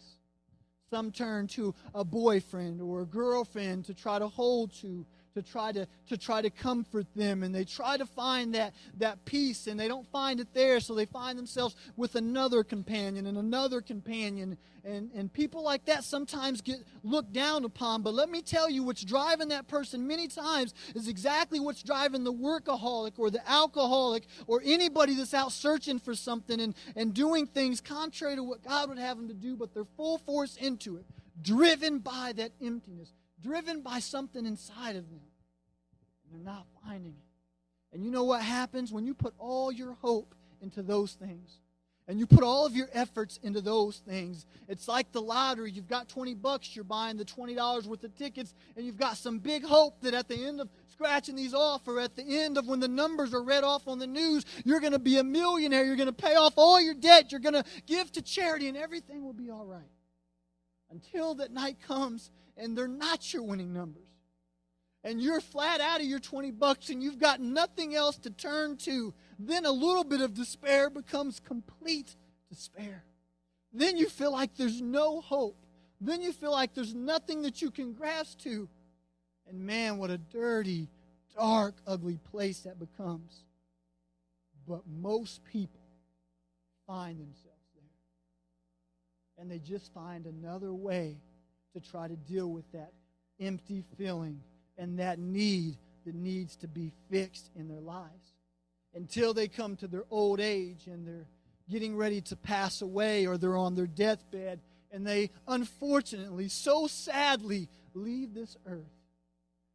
Some 0.88 1.10
turn 1.10 1.46
to 1.48 1.74
a 1.94 2.04
boyfriend 2.04 2.80
or 2.80 3.02
a 3.02 3.06
girlfriend 3.06 3.84
to 3.86 3.94
try 3.94 4.18
to 4.18 4.28
hold 4.28 4.72
to 4.80 5.04
to 5.34 5.42
try 5.42 5.72
to, 5.72 5.86
to 6.08 6.16
try 6.16 6.42
to 6.42 6.50
comfort 6.50 7.06
them. 7.14 7.42
And 7.42 7.54
they 7.54 7.64
try 7.64 7.96
to 7.96 8.06
find 8.06 8.54
that, 8.54 8.74
that 8.98 9.24
peace 9.24 9.66
and 9.66 9.78
they 9.78 9.88
don't 9.88 10.06
find 10.10 10.40
it 10.40 10.48
there. 10.52 10.80
So 10.80 10.94
they 10.94 11.06
find 11.06 11.38
themselves 11.38 11.76
with 11.96 12.14
another 12.14 12.64
companion 12.64 13.26
and 13.26 13.38
another 13.38 13.80
companion. 13.80 14.56
And, 14.84 15.10
and 15.14 15.32
people 15.32 15.62
like 15.62 15.84
that 15.86 16.04
sometimes 16.04 16.60
get 16.60 16.82
looked 17.04 17.32
down 17.32 17.64
upon. 17.64 18.02
But 18.02 18.14
let 18.14 18.30
me 18.30 18.42
tell 18.42 18.70
you 18.70 18.82
what's 18.82 19.04
driving 19.04 19.48
that 19.48 19.68
person 19.68 20.06
many 20.06 20.26
times 20.28 20.74
is 20.94 21.08
exactly 21.08 21.60
what's 21.60 21.82
driving 21.82 22.24
the 22.24 22.32
workaholic 22.32 23.18
or 23.18 23.30
the 23.30 23.48
alcoholic 23.48 24.26
or 24.46 24.60
anybody 24.64 25.14
that's 25.14 25.34
out 25.34 25.52
searching 25.52 25.98
for 25.98 26.14
something 26.14 26.60
and, 26.60 26.74
and 26.96 27.14
doing 27.14 27.46
things 27.46 27.80
contrary 27.80 28.36
to 28.36 28.42
what 28.42 28.62
god 28.62 28.88
would 28.88 28.98
have 28.98 29.16
them 29.16 29.28
to 29.28 29.34
do 29.34 29.56
but 29.56 29.74
they're 29.74 29.84
full 29.96 30.18
force 30.18 30.56
into 30.56 30.96
it 30.96 31.04
driven 31.42 31.98
by 31.98 32.32
that 32.36 32.50
emptiness 32.62 33.12
driven 33.42 33.82
by 33.82 33.98
something 33.98 34.44
inside 34.46 34.96
of 34.96 35.08
them. 35.08 35.20
And 36.24 36.32
they're 36.32 36.52
not 36.52 36.66
finding 36.84 37.12
it. 37.12 37.94
And 37.94 38.04
you 38.04 38.10
know 38.10 38.24
what 38.24 38.42
happens 38.42 38.92
when 38.92 39.06
you 39.06 39.14
put 39.14 39.34
all 39.38 39.72
your 39.72 39.94
hope 39.94 40.34
into 40.60 40.82
those 40.82 41.14
things? 41.14 41.58
And 42.06 42.18
you 42.18 42.26
put 42.26 42.42
all 42.42 42.66
of 42.66 42.74
your 42.74 42.88
efforts 42.92 43.38
into 43.40 43.60
those 43.60 43.98
things. 43.98 44.44
It's 44.68 44.88
like 44.88 45.12
the 45.12 45.22
lottery. 45.22 45.70
You've 45.70 45.86
got 45.86 46.08
20 46.08 46.34
bucks, 46.34 46.74
you're 46.74 46.84
buying 46.84 47.16
the 47.16 47.24
$20 47.24 47.86
worth 47.86 48.02
of 48.02 48.16
tickets, 48.16 48.52
and 48.76 48.84
you've 48.84 48.96
got 48.96 49.16
some 49.16 49.38
big 49.38 49.64
hope 49.64 50.00
that 50.00 50.12
at 50.12 50.26
the 50.26 50.44
end 50.44 50.60
of 50.60 50.68
scratching 50.92 51.36
these 51.36 51.54
off, 51.54 51.86
or 51.86 52.00
at 52.00 52.16
the 52.16 52.24
end 52.40 52.58
of 52.58 52.66
when 52.66 52.80
the 52.80 52.88
numbers 52.88 53.32
are 53.32 53.42
read 53.42 53.62
off 53.62 53.86
on 53.86 54.00
the 54.00 54.08
news, 54.08 54.44
you're 54.64 54.80
going 54.80 54.92
to 54.92 54.98
be 54.98 55.18
a 55.18 55.24
millionaire. 55.24 55.84
You're 55.84 55.94
going 55.94 56.08
to 56.08 56.12
pay 56.12 56.34
off 56.34 56.54
all 56.56 56.80
your 56.80 56.94
debt. 56.94 57.30
You're 57.30 57.40
going 57.40 57.54
to 57.54 57.64
give 57.86 58.10
to 58.12 58.22
charity, 58.22 58.66
and 58.66 58.76
everything 58.76 59.24
will 59.24 59.32
be 59.32 59.50
all 59.50 59.64
right. 59.64 59.80
Until 60.90 61.36
that 61.36 61.52
night 61.52 61.76
comes 61.86 62.32
and 62.56 62.76
they're 62.76 62.88
not 62.88 63.32
your 63.32 63.42
winning 63.42 63.72
numbers. 63.72 64.02
And 65.02 65.20
you're 65.20 65.40
flat 65.40 65.80
out 65.80 66.00
of 66.00 66.06
your 66.06 66.18
20 66.18 66.50
bucks 66.50 66.90
and 66.90 67.02
you've 67.02 67.18
got 67.18 67.40
nothing 67.40 67.94
else 67.94 68.18
to 68.18 68.30
turn 68.30 68.76
to, 68.78 69.14
then 69.38 69.64
a 69.64 69.70
little 69.70 70.04
bit 70.04 70.20
of 70.20 70.34
despair 70.34 70.90
becomes 70.90 71.40
complete 71.40 72.16
despair. 72.50 73.04
Then 73.72 73.96
you 73.96 74.08
feel 74.08 74.32
like 74.32 74.56
there's 74.56 74.82
no 74.82 75.20
hope. 75.20 75.56
Then 76.00 76.20
you 76.20 76.32
feel 76.32 76.50
like 76.50 76.74
there's 76.74 76.94
nothing 76.94 77.42
that 77.42 77.62
you 77.62 77.70
can 77.70 77.92
grasp 77.92 78.40
to. 78.40 78.68
And 79.48 79.60
man, 79.60 79.98
what 79.98 80.10
a 80.10 80.18
dirty, 80.18 80.88
dark, 81.34 81.76
ugly 81.86 82.18
place 82.30 82.60
that 82.60 82.78
becomes. 82.78 83.44
But 84.66 84.82
most 84.86 85.44
people 85.44 85.80
find 86.86 87.18
themselves 87.18 87.46
there. 87.74 87.82
And 89.38 89.50
they 89.50 89.58
just 89.58 89.92
find 89.94 90.26
another 90.26 90.72
way 90.72 91.18
to 91.74 91.80
try 91.80 92.08
to 92.08 92.16
deal 92.16 92.48
with 92.48 92.70
that 92.72 92.92
empty 93.40 93.84
feeling 93.96 94.40
and 94.76 94.98
that 94.98 95.18
need 95.18 95.76
that 96.06 96.14
needs 96.14 96.56
to 96.56 96.68
be 96.68 96.92
fixed 97.10 97.50
in 97.54 97.68
their 97.68 97.80
lives 97.80 98.34
until 98.94 99.34
they 99.34 99.48
come 99.48 99.76
to 99.76 99.86
their 99.86 100.04
old 100.10 100.40
age 100.40 100.86
and 100.86 101.06
they're 101.06 101.28
getting 101.70 101.96
ready 101.96 102.20
to 102.20 102.36
pass 102.36 102.82
away 102.82 103.26
or 103.26 103.38
they're 103.38 103.56
on 103.56 103.74
their 103.74 103.86
deathbed 103.86 104.60
and 104.90 105.06
they 105.06 105.30
unfortunately, 105.46 106.48
so 106.48 106.86
sadly, 106.86 107.68
leave 107.94 108.34
this 108.34 108.56
earth 108.66 108.90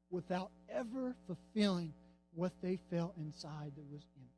without 0.09 0.51
ever 0.69 1.15
fulfilling 1.25 1.93
what 2.33 2.51
they 2.61 2.77
felt 2.89 3.15
inside 3.17 3.71
that 3.75 3.91
was 3.91 4.05
empty. 4.17 4.29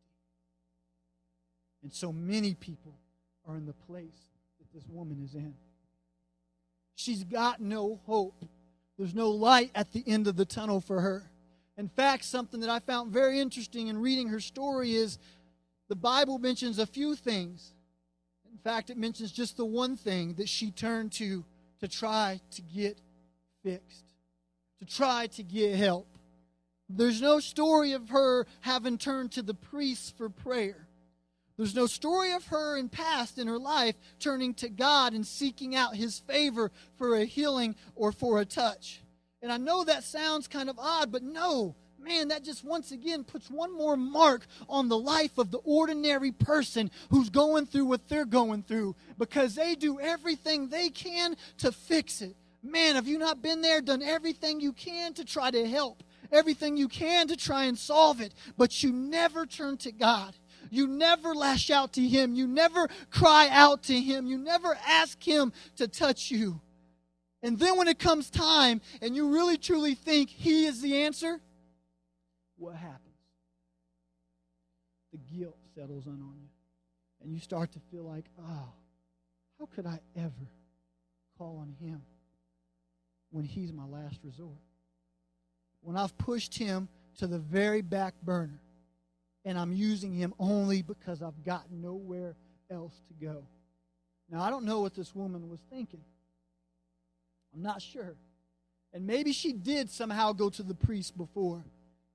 And 1.83 1.91
so 1.91 2.11
many 2.11 2.53
people 2.53 2.93
are 3.47 3.55
in 3.55 3.65
the 3.65 3.73
place 3.73 4.29
that 4.59 4.73
this 4.73 4.87
woman 4.87 5.21
is 5.23 5.33
in. 5.33 5.53
She's 6.97 7.23
got 7.23 7.61
no 7.61 7.99
hope. 8.07 8.43
There's 8.97 9.13
no 9.13 9.29
light 9.29 9.69
at 9.75 9.93
the 9.93 10.03
end 10.07 10.25
of 10.25 10.35
the 10.35 10.45
tunnel 10.45 10.81
for 10.81 10.99
her. 10.99 11.29
In 11.77 11.89
fact, 11.89 12.25
something 12.25 12.59
that 12.61 12.71
I 12.71 12.79
found 12.79 13.13
very 13.13 13.39
interesting 13.39 13.87
in 13.87 13.99
reading 13.99 14.29
her 14.29 14.39
story 14.39 14.95
is 14.95 15.19
the 15.89 15.95
Bible 15.95 16.39
mentions 16.39 16.79
a 16.79 16.87
few 16.87 17.13
things. 17.13 17.71
In 18.51 18.57
fact, 18.57 18.89
it 18.89 18.97
mentions 18.97 19.31
just 19.31 19.57
the 19.57 19.65
one 19.65 19.95
thing 19.95 20.33
that 20.33 20.49
she 20.49 20.71
turned 20.71 21.11
to 21.13 21.45
to 21.81 21.87
try 21.87 22.41
to 22.49 22.61
get 22.63 22.97
fixed, 23.63 24.05
to 24.79 24.85
try 24.85 25.27
to 25.27 25.43
get 25.43 25.75
help. 25.75 26.07
There's 26.89 27.21
no 27.21 27.39
story 27.39 27.91
of 27.91 28.09
her 28.09 28.47
having 28.61 28.97
turned 28.97 29.33
to 29.33 29.43
the 29.43 29.53
priest 29.53 30.17
for 30.17 30.29
prayer. 30.29 30.87
There's 31.57 31.75
no 31.75 31.87
story 31.87 32.33
of 32.33 32.45
her 32.47 32.77
in 32.77 32.87
past 32.87 33.39
in 33.39 33.47
her 33.47 33.57
life 33.57 33.95
turning 34.19 34.53
to 34.55 34.69
God 34.69 35.13
and 35.13 35.25
seeking 35.25 35.75
out 35.75 35.95
his 35.95 36.19
favor 36.19 36.71
for 36.97 37.15
a 37.15 37.25
healing 37.25 37.75
or 37.95 38.11
for 38.11 38.39
a 38.39 38.45
touch. 38.45 39.01
And 39.41 39.51
I 39.51 39.57
know 39.57 39.83
that 39.83 40.03
sounds 40.03 40.47
kind 40.47 40.69
of 40.69 40.77
odd, 40.77 41.11
but 41.11 41.23
no, 41.23 41.75
man, 41.99 42.27
that 42.27 42.43
just 42.43 42.63
once 42.63 42.91
again 42.91 43.23
puts 43.23 43.49
one 43.49 43.75
more 43.75 43.97
mark 43.97 44.45
on 44.69 44.87
the 44.87 44.97
life 44.97 45.39
of 45.39 45.49
the 45.49 45.59
ordinary 45.59 46.31
person 46.31 46.91
who's 47.09 47.29
going 47.29 47.65
through 47.65 47.85
what 47.85 48.07
they're 48.07 48.25
going 48.25 48.61
through 48.61 48.95
because 49.17 49.55
they 49.55 49.73
do 49.73 49.99
everything 49.99 50.69
they 50.69 50.89
can 50.89 51.35
to 51.57 51.71
fix 51.71 52.21
it. 52.21 52.35
Man, 52.61 52.95
have 52.95 53.07
you 53.07 53.17
not 53.17 53.41
been 53.41 53.61
there, 53.61 53.81
done 53.81 54.03
everything 54.03 54.59
you 54.59 54.73
can 54.73 55.13
to 55.13 55.25
try 55.25 55.49
to 55.49 55.67
help, 55.67 56.03
everything 56.31 56.77
you 56.77 56.87
can 56.87 57.27
to 57.29 57.35
try 57.35 57.65
and 57.65 57.77
solve 57.77 58.21
it, 58.21 58.33
but 58.57 58.83
you 58.83 58.91
never 58.91 59.45
turn 59.45 59.77
to 59.77 59.91
God? 59.91 60.35
You 60.69 60.88
never 60.88 61.33
lash 61.33 61.69
out 61.69 61.93
to 61.93 62.01
Him. 62.01 62.36
You 62.36 62.47
never 62.47 62.88
cry 63.09 63.47
out 63.51 63.83
to 63.83 64.00
Him. 64.00 64.27
You 64.27 64.38
never 64.38 64.77
ask 64.88 65.21
Him 65.21 65.53
to 65.77 65.88
touch 65.88 66.31
you. 66.31 66.62
And 67.43 67.59
then 67.59 67.77
when 67.77 67.88
it 67.88 68.00
comes 68.00 68.29
time 68.29 68.81
and 69.01 69.15
you 69.15 69.33
really 69.33 69.57
truly 69.57 69.95
think 69.95 70.29
He 70.29 70.65
is 70.65 70.81
the 70.81 71.03
answer, 71.03 71.39
what 72.57 72.75
happens? 72.75 73.01
The 75.12 75.19
guilt 75.38 75.57
settles 75.75 76.07
in 76.07 76.13
on 76.13 76.36
you. 76.39 76.50
And 77.21 77.31
you 77.31 77.39
start 77.39 77.71
to 77.74 77.79
feel 77.91 78.03
like, 78.03 78.25
oh, 78.39 78.74
how 79.59 79.65
could 79.75 79.86
I 79.86 80.00
ever 80.15 80.51
call 81.38 81.57
on 81.57 81.75
Him 81.79 82.01
when 83.31 83.45
He's 83.45 83.71
my 83.71 83.86
last 83.86 84.19
resort? 84.24 84.59
When 85.81 85.95
I've 85.95 86.17
pushed 86.17 86.57
Him 86.57 86.89
to 87.19 87.27
the 87.27 87.39
very 87.39 87.81
back 87.81 88.13
burner 88.21 88.62
and 89.47 89.57
I'm 89.57 89.71
using 89.71 90.11
him 90.11 90.33
only 90.39 90.81
because 90.81 91.23
I've 91.23 91.41
got 91.41 91.71
nowhere 91.71 92.35
else 92.69 93.01
to 93.07 93.25
go. 93.25 93.45
Now, 94.29 94.41
I 94.41 94.49
don't 94.49 94.65
know 94.65 94.81
what 94.81 94.93
this 94.93 95.15
woman 95.15 95.47
was 95.47 95.61
thinking. 95.69 96.01
I'm 97.55 97.61
not 97.61 97.81
sure. 97.81 98.17
And 98.91 99.07
maybe 99.07 99.31
she 99.31 99.53
did 99.53 99.89
somehow 99.89 100.33
go 100.33 100.49
to 100.49 100.63
the 100.63 100.75
priest 100.75 101.15
before. 101.15 101.63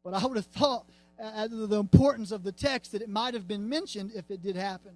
But 0.05 0.13
I 0.13 0.27
would 0.27 0.37
have 0.37 0.45
thought, 0.45 0.85
uh, 1.19 1.49
the 1.49 1.79
importance 1.79 2.33
of 2.33 2.43
the 2.43 2.53
text, 2.53 2.93
that 2.93 3.01
it 3.01 3.09
might 3.09 3.33
have 3.33 3.49
been 3.49 3.67
mentioned 3.67 4.11
if 4.15 4.31
it 4.31 4.43
did 4.43 4.57
happen. 4.57 4.93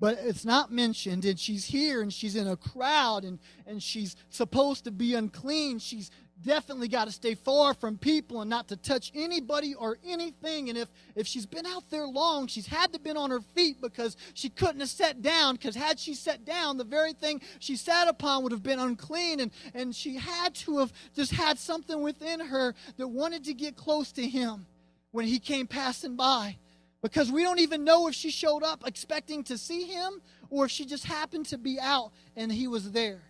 But 0.00 0.18
it's 0.22 0.44
not 0.44 0.72
mentioned, 0.72 1.24
and 1.24 1.38
she's 1.38 1.66
here 1.66 2.02
and 2.02 2.12
she's 2.12 2.34
in 2.34 2.48
a 2.48 2.56
crowd 2.56 3.24
and, 3.24 3.38
and 3.64 3.80
she's 3.80 4.16
supposed 4.28 4.84
to 4.84 4.90
be 4.90 5.14
unclean. 5.14 5.78
She's 5.78 6.10
definitely 6.42 6.88
got 6.88 7.06
to 7.06 7.12
stay 7.12 7.34
far 7.34 7.74
from 7.74 7.96
people 7.96 8.40
and 8.40 8.50
not 8.50 8.68
to 8.68 8.76
touch 8.76 9.12
anybody 9.14 9.74
or 9.74 9.98
anything. 10.04 10.68
And 10.68 10.78
if, 10.78 10.88
if 11.14 11.26
she's 11.26 11.46
been 11.46 11.66
out 11.66 11.88
there 11.90 12.06
long, 12.06 12.46
she's 12.46 12.66
had 12.66 12.92
to 12.92 12.98
been 12.98 13.16
on 13.16 13.30
her 13.30 13.40
feet 13.40 13.80
because 13.80 14.16
she 14.34 14.48
couldn't 14.48 14.80
have 14.80 14.88
sat 14.88 15.22
down. 15.22 15.54
Because 15.54 15.74
had 15.74 15.98
she 15.98 16.14
sat 16.14 16.44
down, 16.44 16.76
the 16.76 16.84
very 16.84 17.12
thing 17.12 17.40
she 17.58 17.76
sat 17.76 18.08
upon 18.08 18.42
would 18.42 18.52
have 18.52 18.62
been 18.62 18.78
unclean. 18.78 19.40
And, 19.40 19.50
and 19.74 19.94
she 19.94 20.16
had 20.16 20.54
to 20.56 20.78
have 20.78 20.92
just 21.14 21.32
had 21.32 21.58
something 21.58 22.02
within 22.02 22.40
her 22.40 22.74
that 22.96 23.08
wanted 23.08 23.44
to 23.44 23.54
get 23.54 23.76
close 23.76 24.12
to 24.12 24.26
him 24.26 24.66
when 25.12 25.26
he 25.26 25.38
came 25.38 25.66
passing 25.66 26.16
by. 26.16 26.58
Because 27.02 27.30
we 27.30 27.42
don't 27.42 27.60
even 27.60 27.84
know 27.84 28.08
if 28.08 28.14
she 28.14 28.30
showed 28.30 28.62
up 28.62 28.82
expecting 28.86 29.44
to 29.44 29.58
see 29.58 29.84
him 29.84 30.22
or 30.48 30.64
if 30.64 30.70
she 30.70 30.86
just 30.86 31.04
happened 31.04 31.46
to 31.46 31.58
be 31.58 31.78
out 31.78 32.12
and 32.34 32.50
he 32.50 32.66
was 32.66 32.92
there. 32.92 33.20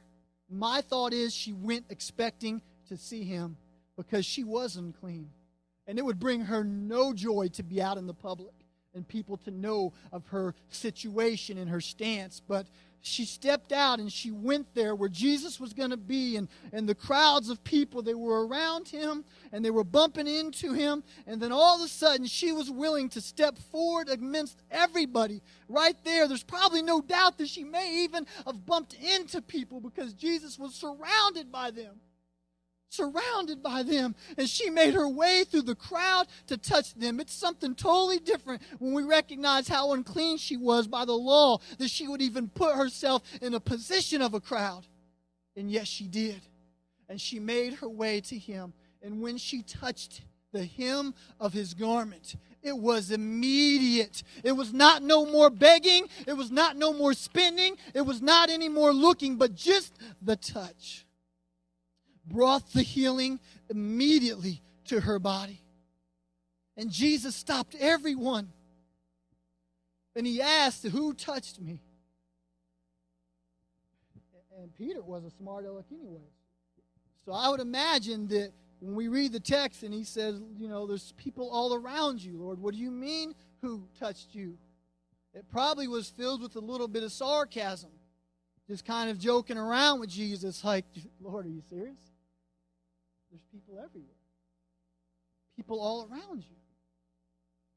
My 0.48 0.80
thought 0.80 1.12
is 1.12 1.34
she 1.34 1.52
went 1.52 1.86
expecting 1.90 2.62
to 2.94 3.02
see 3.02 3.24
him 3.24 3.56
because 3.96 4.24
she 4.24 4.44
was 4.44 4.76
unclean. 4.76 5.30
And 5.86 5.98
it 5.98 6.04
would 6.04 6.18
bring 6.18 6.42
her 6.42 6.64
no 6.64 7.12
joy 7.12 7.48
to 7.54 7.62
be 7.62 7.82
out 7.82 7.98
in 7.98 8.06
the 8.06 8.14
public 8.14 8.54
and 8.94 9.06
people 9.06 9.36
to 9.38 9.50
know 9.50 9.92
of 10.12 10.26
her 10.28 10.54
situation 10.70 11.58
and 11.58 11.68
her 11.68 11.80
stance. 11.80 12.40
But 12.40 12.66
she 13.02 13.26
stepped 13.26 13.70
out 13.70 13.98
and 13.98 14.10
she 14.10 14.30
went 14.30 14.74
there 14.74 14.94
where 14.94 15.10
Jesus 15.10 15.60
was 15.60 15.74
going 15.74 15.90
to 15.90 15.98
be, 15.98 16.36
and, 16.36 16.48
and 16.72 16.88
the 16.88 16.94
crowds 16.94 17.50
of 17.50 17.62
people, 17.62 18.00
they 18.00 18.14
were 18.14 18.46
around 18.46 18.88
him 18.88 19.24
and 19.52 19.62
they 19.62 19.70
were 19.70 19.84
bumping 19.84 20.26
into 20.26 20.72
him. 20.72 21.04
And 21.26 21.40
then 21.40 21.52
all 21.52 21.76
of 21.76 21.84
a 21.84 21.88
sudden, 21.88 22.24
she 22.24 22.52
was 22.52 22.70
willing 22.70 23.10
to 23.10 23.20
step 23.20 23.58
forward 23.58 24.08
amidst 24.08 24.62
everybody 24.70 25.42
right 25.68 25.96
there. 26.04 26.26
There's 26.26 26.42
probably 26.42 26.80
no 26.80 27.02
doubt 27.02 27.36
that 27.38 27.48
she 27.48 27.64
may 27.64 28.04
even 28.04 28.26
have 28.46 28.64
bumped 28.64 28.94
into 28.94 29.42
people 29.42 29.80
because 29.80 30.14
Jesus 30.14 30.58
was 30.58 30.74
surrounded 30.74 31.52
by 31.52 31.72
them 31.72 32.00
surrounded 32.94 33.62
by 33.62 33.82
them. 33.82 34.14
And 34.36 34.48
she 34.48 34.70
made 34.70 34.94
her 34.94 35.08
way 35.08 35.44
through 35.44 35.62
the 35.62 35.74
crowd 35.74 36.26
to 36.46 36.56
touch 36.56 36.94
them. 36.94 37.20
It's 37.20 37.34
something 37.34 37.74
totally 37.74 38.18
different 38.18 38.62
when 38.78 38.92
we 38.92 39.02
recognize 39.02 39.68
how 39.68 39.92
unclean 39.92 40.38
she 40.38 40.56
was 40.56 40.86
by 40.86 41.04
the 41.04 41.12
law, 41.12 41.58
that 41.78 41.90
she 41.90 42.08
would 42.08 42.22
even 42.22 42.48
put 42.48 42.76
herself 42.76 43.22
in 43.40 43.54
a 43.54 43.60
position 43.60 44.22
of 44.22 44.34
a 44.34 44.40
crowd. 44.40 44.86
And 45.56 45.70
yet 45.70 45.86
she 45.86 46.06
did. 46.06 46.40
And 47.08 47.20
she 47.20 47.38
made 47.38 47.74
her 47.74 47.88
way 47.88 48.20
to 48.22 48.38
him. 48.38 48.72
And 49.02 49.20
when 49.20 49.36
she 49.36 49.62
touched 49.62 50.22
the 50.52 50.64
hem 50.64 51.14
of 51.38 51.52
his 51.52 51.74
garment, 51.74 52.36
it 52.62 52.76
was 52.78 53.10
immediate. 53.10 54.22
It 54.42 54.52
was 54.52 54.72
not 54.72 55.02
no 55.02 55.26
more 55.26 55.50
begging. 55.50 56.06
It 56.26 56.32
was 56.32 56.50
not 56.50 56.76
no 56.76 56.94
more 56.94 57.12
spending. 57.12 57.76
It 57.92 58.00
was 58.00 58.22
not 58.22 58.48
any 58.48 58.70
more 58.70 58.92
looking, 58.92 59.36
but 59.36 59.54
just 59.54 59.92
the 60.22 60.36
touch 60.36 61.04
brought 62.26 62.72
the 62.72 62.82
healing 62.82 63.40
immediately 63.68 64.62
to 64.86 65.00
her 65.00 65.18
body. 65.18 65.60
And 66.76 66.90
Jesus 66.90 67.34
stopped 67.34 67.74
everyone. 67.78 68.50
And 70.16 70.26
he 70.26 70.40
asked, 70.40 70.84
Who 70.84 71.12
touched 71.14 71.60
me? 71.60 71.80
And 74.60 74.74
Peter 74.74 75.02
was 75.02 75.24
a 75.24 75.30
smart 75.30 75.64
aleck 75.66 75.86
anyway. 75.92 76.28
So 77.24 77.32
I 77.32 77.48
would 77.48 77.60
imagine 77.60 78.28
that 78.28 78.52
when 78.80 78.94
we 78.94 79.08
read 79.08 79.32
the 79.32 79.40
text 79.40 79.82
and 79.82 79.94
he 79.94 80.04
says, 80.04 80.40
you 80.58 80.68
know, 80.68 80.86
there's 80.86 81.12
people 81.16 81.50
all 81.50 81.74
around 81.74 82.22
you, 82.22 82.36
Lord, 82.36 82.58
what 82.58 82.74
do 82.74 82.80
you 82.80 82.90
mean 82.90 83.34
who 83.62 83.88
touched 83.98 84.34
you? 84.34 84.58
It 85.32 85.44
probably 85.50 85.88
was 85.88 86.08
filled 86.08 86.42
with 86.42 86.54
a 86.56 86.60
little 86.60 86.86
bit 86.86 87.02
of 87.02 87.10
sarcasm, 87.10 87.90
just 88.68 88.84
kind 88.84 89.10
of 89.10 89.18
joking 89.18 89.56
around 89.56 90.00
with 90.00 90.10
Jesus, 90.10 90.62
like, 90.62 90.84
Lord, 91.20 91.46
are 91.46 91.50
you 91.50 91.62
serious? 91.68 92.13
There's 93.34 93.42
people 93.50 93.82
everywhere, 93.84 94.14
people 95.56 95.80
all 95.80 96.08
around 96.08 96.44
you. 96.44 96.56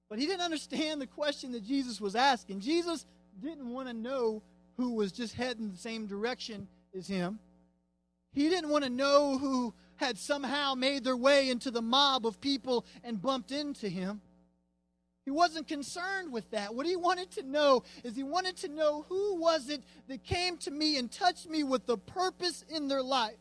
But 0.07 0.19
he 0.19 0.27
didn't 0.27 0.41
understand 0.41 1.01
the 1.01 1.07
question 1.07 1.51
that 1.53 1.63
Jesus 1.63 1.99
was 1.99 2.15
asking. 2.15 2.59
Jesus 2.59 3.07
didn't 3.41 3.67
want 3.67 3.87
to 3.87 3.93
know 3.95 4.43
who 4.77 4.93
was 4.93 5.11
just 5.11 5.33
heading 5.33 5.71
the 5.71 5.77
same 5.77 6.05
direction 6.05 6.67
as 6.95 7.07
him. 7.07 7.39
He 8.33 8.49
didn't 8.49 8.69
want 8.69 8.83
to 8.83 8.91
know 8.91 9.39
who 9.39 9.73
had 9.95 10.19
somehow 10.19 10.75
made 10.75 11.03
their 11.03 11.17
way 11.17 11.49
into 11.49 11.71
the 11.71 11.81
mob 11.81 12.27
of 12.27 12.39
people 12.39 12.85
and 13.03 13.19
bumped 13.19 13.51
into 13.51 13.89
him. 13.89 14.21
He 15.25 15.31
wasn't 15.31 15.67
concerned 15.67 16.31
with 16.31 16.51
that. 16.51 16.75
What 16.75 16.85
he 16.85 16.95
wanted 16.95 17.31
to 17.31 17.41
know 17.43 17.81
is 18.03 18.15
he 18.15 18.21
wanted 18.21 18.57
to 18.57 18.67
know 18.67 19.07
who 19.09 19.37
was 19.37 19.69
it 19.69 19.81
that 20.07 20.23
came 20.23 20.57
to 20.57 20.69
me 20.69 20.97
and 20.97 21.11
touched 21.11 21.49
me 21.49 21.63
with 21.63 21.87
the 21.87 21.97
purpose 21.97 22.63
in 22.69 22.87
their 22.87 23.01
life 23.01 23.37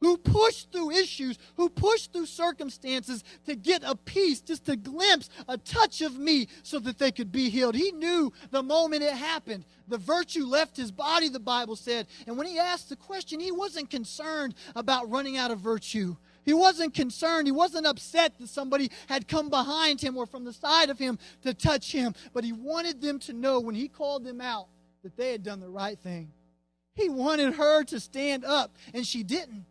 who 0.00 0.16
pushed 0.18 0.72
through 0.72 0.90
issues, 0.90 1.38
who 1.56 1.68
pushed 1.68 2.12
through 2.12 2.26
circumstances 2.26 3.24
to 3.46 3.56
get 3.56 3.82
a 3.84 3.96
piece, 3.96 4.40
just 4.40 4.68
a 4.68 4.76
glimpse, 4.76 5.30
a 5.48 5.56
touch 5.56 6.02
of 6.02 6.18
me 6.18 6.48
so 6.62 6.78
that 6.78 6.98
they 6.98 7.10
could 7.10 7.32
be 7.32 7.48
healed. 7.48 7.74
He 7.74 7.92
knew 7.92 8.32
the 8.50 8.62
moment 8.62 9.02
it 9.02 9.12
happened. 9.12 9.64
The 9.88 9.98
virtue 9.98 10.44
left 10.44 10.76
his 10.76 10.90
body, 10.90 11.28
the 11.28 11.40
Bible 11.40 11.76
said. 11.76 12.06
And 12.26 12.36
when 12.36 12.46
he 12.46 12.58
asked 12.58 12.88
the 12.88 12.96
question, 12.96 13.40
he 13.40 13.52
wasn't 13.52 13.90
concerned 13.90 14.54
about 14.74 15.10
running 15.10 15.38
out 15.38 15.50
of 15.50 15.60
virtue. 15.60 16.16
He 16.44 16.52
wasn't 16.52 16.94
concerned. 16.94 17.48
He 17.48 17.52
wasn't 17.52 17.86
upset 17.86 18.38
that 18.38 18.48
somebody 18.48 18.90
had 19.08 19.26
come 19.26 19.48
behind 19.48 20.00
him 20.00 20.16
or 20.16 20.26
from 20.26 20.44
the 20.44 20.52
side 20.52 20.90
of 20.90 20.98
him 20.98 21.18
to 21.42 21.54
touch 21.54 21.90
him. 21.90 22.14
But 22.32 22.44
he 22.44 22.52
wanted 22.52 23.00
them 23.00 23.18
to 23.20 23.32
know 23.32 23.60
when 23.60 23.74
he 23.74 23.88
called 23.88 24.24
them 24.24 24.40
out 24.40 24.68
that 25.02 25.16
they 25.16 25.32
had 25.32 25.42
done 25.42 25.60
the 25.60 25.68
right 25.68 25.98
thing. 25.98 26.32
He 26.94 27.08
wanted 27.08 27.54
her 27.54 27.84
to 27.84 28.00
stand 28.00 28.44
up, 28.44 28.74
and 28.94 29.06
she 29.06 29.22
didn't. 29.22 29.66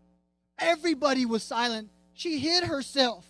Everybody 0.59 1.25
was 1.25 1.43
silent. 1.43 1.89
She 2.13 2.39
hid 2.39 2.63
herself. 2.65 3.25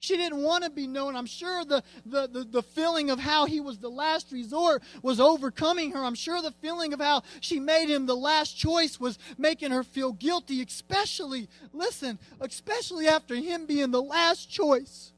She 0.00 0.16
didn't 0.16 0.42
want 0.42 0.64
to 0.64 0.70
be 0.70 0.88
known. 0.88 1.14
I'm 1.14 1.26
sure 1.26 1.64
the, 1.64 1.84
the, 2.04 2.26
the, 2.26 2.42
the, 2.42 2.62
feeling 2.62 3.10
of 3.10 3.20
how 3.20 3.46
he 3.46 3.60
was 3.60 3.78
the 3.78 3.88
last 3.88 4.32
resort 4.32 4.82
was 5.00 5.20
overcoming 5.20 5.92
her. 5.92 6.04
I'm 6.04 6.16
sure 6.16 6.42
the 6.42 6.50
feeling 6.50 6.92
of 6.92 7.00
how 7.00 7.22
she 7.40 7.60
made 7.60 7.88
him 7.88 8.06
the 8.06 8.16
last 8.16 8.58
choice 8.58 8.98
was 8.98 9.16
making 9.38 9.70
her 9.70 9.84
feel 9.84 10.12
guilty, 10.12 10.60
especially, 10.60 11.48
listen, 11.72 12.18
especially 12.40 13.06
after 13.06 13.36
him 13.36 13.64
being 13.64 13.92
the 13.92 14.02
last 14.02 14.50
choice 14.50 15.12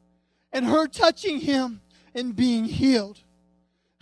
and 0.53 0.67
her 0.67 0.87
touching 0.87 1.41
him 1.41 1.81
and 2.15 2.37
being 2.37 2.67
healed. 2.67 3.21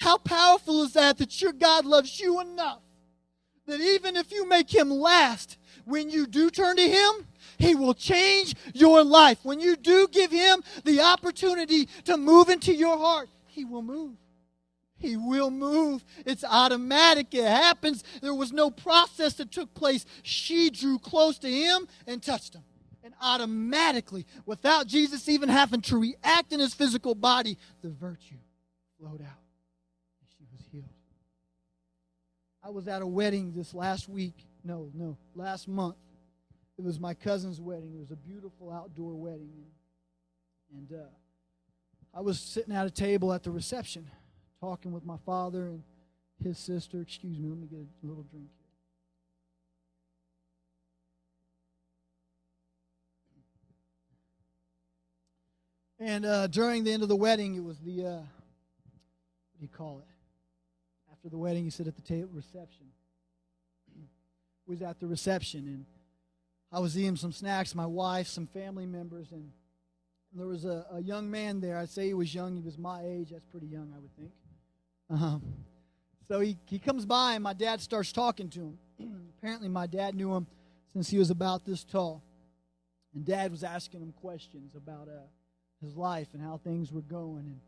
How 0.01 0.19
powerful 0.19 0.83
is 0.83 0.95
that 0.95 1.19
that 1.19 1.41
your 1.41 1.53
God 1.53 1.85
loves 1.85 2.19
you 2.19 2.41
enough 2.41 2.81
that 3.67 3.81
even 3.81 4.17
if 4.17 4.33
you 4.33 4.49
make 4.49 4.75
him 4.75 4.91
last, 4.91 5.57
when 5.85 6.11
you 6.11 6.27
do 6.27 6.51
turn 6.51 6.77
to 6.77 6.83
him, 6.83 7.27
he 7.63 7.77
will 7.77 7.95
change 7.95 8.57
your 8.75 9.05
life. 9.05 9.39
When 9.45 9.61
you 9.61 9.77
do 9.77 10.09
give 10.11 10.33
Him 10.33 10.65
the 10.83 11.01
opportunity 11.01 11.87
to 12.07 12.17
move 12.17 12.49
into 12.49 12.75
your 12.75 12.99
heart, 12.99 13.29
He 13.47 13.65
will 13.65 13.83
move. 13.83 14.17
He 14.97 15.17
will 15.17 15.51
move. 15.51 16.05
It's 16.27 16.43
automatic. 16.43 17.33
It 17.33 17.45
happens. 17.45 18.03
There 18.21 18.35
was 18.35 18.53
no 18.53 18.73
process 18.73 19.35
that 19.35 19.53
took 19.53 19.75
place. 19.75 20.05
She 20.25 20.71
drew 20.71 20.99
close 20.99 21.39
to 21.39 21.49
Him 21.49 21.87
and 22.05 22.21
touched 22.21 22.55
Him. 22.55 22.65
And 23.05 23.15
automatically, 23.23 24.27
without 24.45 24.89
Jesus 24.89 25.29
even 25.29 25.49
having 25.49 25.83
to 25.83 25.99
react 25.99 26.53
in 26.53 26.59
his 26.59 26.75
physical 26.75 27.15
body, 27.15 27.59
the 27.81 27.91
virtue 27.91 28.39
flowed 28.99 29.23
out. 29.23 29.43
And 30.21 30.29
she 30.37 30.45
was 30.53 30.67
healed. 30.73 30.89
I 32.65 32.71
was 32.71 32.89
at 32.89 33.03
a 33.03 33.07
wedding 33.07 33.53
this 33.55 33.73
last 33.73 34.09
week. 34.09 34.35
No, 34.65 34.91
no, 34.95 35.17
last 35.37 35.69
month. 35.69 35.97
It 36.79 36.85
was 36.85 36.99
my 36.99 37.15
cousin's 37.15 37.61
wedding. 37.61 37.95
It 37.95 38.01
was 38.01 38.11
a 38.11 38.17
beautiful 38.17 38.71
outdoor 38.71 39.15
wedding. 39.15 39.53
And 40.73 40.93
uh, 40.93 41.05
I 42.15 42.21
was 42.21 42.41
sitting 42.41 42.75
at 42.75 42.87
a 42.87 42.91
table 42.91 43.33
at 43.33 43.43
the 43.43 43.51
reception 43.51 44.11
talking 44.61 44.93
with 44.93 45.05
my 45.05 45.17
father 45.27 45.69
and 45.69 45.83
his 46.43 46.59
sister. 46.59 47.01
Excuse 47.01 47.39
me, 47.39 47.49
let 47.49 47.59
me 47.59 47.67
get 47.67 47.81
a 47.81 48.07
little 48.07 48.23
drink 48.25 48.49
here. 55.99 56.09
And 56.09 56.27
uh, 56.27 56.47
during 56.49 56.85
the 56.85 56.93
end 56.93 57.03
of 57.03 57.09
the 57.09 57.17
wedding, 57.17 57.55
it 57.55 57.63
was 57.63 57.79
the, 57.79 58.05
uh, 58.05 58.11
what 58.11 58.27
do 59.59 59.63
you 59.63 59.69
call 59.69 60.01
it? 60.01 60.07
After 61.13 61.29
the 61.29 61.39
wedding, 61.39 61.65
you 61.65 61.71
sit 61.71 61.87
at 61.87 61.95
the 61.95 62.03
table 62.03 62.31
reception. 62.33 62.87
was 64.67 64.83
at 64.83 64.99
the 64.99 65.07
reception, 65.07 65.67
and 65.67 65.87
I 66.73 66.79
was 66.81 66.97
eating 66.97 67.17
some 67.17 67.33
snacks, 67.33 67.75
my 67.75 67.87
wife, 67.87 68.29
some 68.29 68.47
family 68.47 68.87
members, 68.87 69.31
and 69.33 69.51
there 70.33 70.47
was 70.47 70.65
a, 70.65 70.87
a 70.93 71.01
young 71.01 71.31
man 71.31 71.61
there. 71.61 71.77
I'd 71.77 71.91
say 71.91 72.07
he 72.07 72.15
was 72.15 72.35
young. 72.35 72.57
He 72.57 72.63
was 72.63 72.79
my 72.79 73.03
age. 73.05 73.31
That's 73.31 73.45
pretty 73.45 73.67
young, 73.67 73.93
I 73.95 73.99
would 73.99 74.17
think. 74.17 74.33
Um, 75.11 75.43
so 76.29 76.41
he, 76.41 76.57
he 76.65 76.79
comes 76.79 77.05
by, 77.05 77.35
and 77.35 77.43
my 77.43 77.53
dad 77.53 77.83
starts 77.83 78.11
talking 78.11 78.49
to 78.51 78.61
him. 78.61 78.79
Apparently, 79.39 79.69
my 79.69 79.87
dad 79.87 80.15
knew 80.15 80.35
him 80.35 80.47
since 80.95 81.11
he 81.11 81.19
was 81.19 81.29
about 81.29 81.67
this 81.67 81.85
tall. 81.85 82.23
And 83.15 83.27
dad 83.27 83.51
was 83.51 83.63
asking 83.63 84.01
him 84.01 84.13
questions 84.13 84.75
about 84.75 85.09
uh, 85.09 85.27
his 85.83 85.95
life 85.95 86.29
and 86.33 86.43
how 86.43 86.57
things 86.57 86.91
were 86.91 87.03
going. 87.03 87.45
And, 87.45 87.61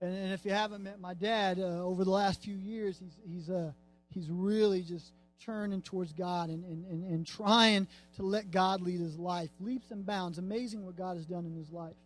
and, 0.00 0.24
and 0.24 0.32
if 0.32 0.44
you 0.44 0.50
haven't 0.50 0.82
met 0.82 0.98
my 0.98 1.14
dad, 1.14 1.60
uh, 1.60 1.84
over 1.84 2.02
the 2.02 2.10
last 2.10 2.42
few 2.42 2.56
years, 2.56 2.98
he's, 2.98 3.16
he's, 3.24 3.50
uh, 3.50 3.70
he's 4.08 4.28
really 4.28 4.82
just 4.82 5.12
turning 5.44 5.82
towards 5.82 6.12
God 6.12 6.48
and, 6.48 6.64
and, 6.64 6.84
and, 6.86 7.04
and 7.04 7.26
trying 7.26 7.88
to 8.16 8.22
let 8.22 8.50
God 8.50 8.80
lead 8.80 9.00
his 9.00 9.18
life. 9.18 9.50
Leaps 9.58 9.90
and 9.90 10.04
bounds. 10.04 10.38
Amazing 10.38 10.84
what 10.84 10.96
God 10.96 11.16
has 11.16 11.26
done 11.26 11.46
in 11.46 11.54
his 11.54 11.70
life. 11.70 11.96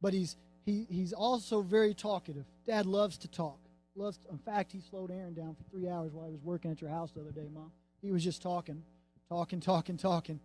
But 0.00 0.12
he's, 0.12 0.36
he, 0.64 0.86
he's 0.88 1.12
also 1.12 1.62
very 1.62 1.94
talkative. 1.94 2.44
Dad 2.66 2.86
loves 2.86 3.18
to 3.18 3.28
talk. 3.28 3.58
Loves 3.94 4.18
to, 4.18 4.30
in 4.30 4.38
fact, 4.38 4.72
he 4.72 4.80
slowed 4.80 5.10
Aaron 5.10 5.34
down 5.34 5.54
for 5.54 5.64
three 5.70 5.88
hours 5.88 6.12
while 6.12 6.26
I 6.26 6.30
was 6.30 6.42
working 6.42 6.70
at 6.70 6.80
your 6.80 6.90
house 6.90 7.10
the 7.12 7.20
other 7.20 7.32
day, 7.32 7.48
Mom. 7.52 7.70
He 8.00 8.10
was 8.10 8.24
just 8.24 8.42
talking, 8.42 8.82
talking, 9.28 9.60
talking, 9.60 9.96
talking. 9.96 10.40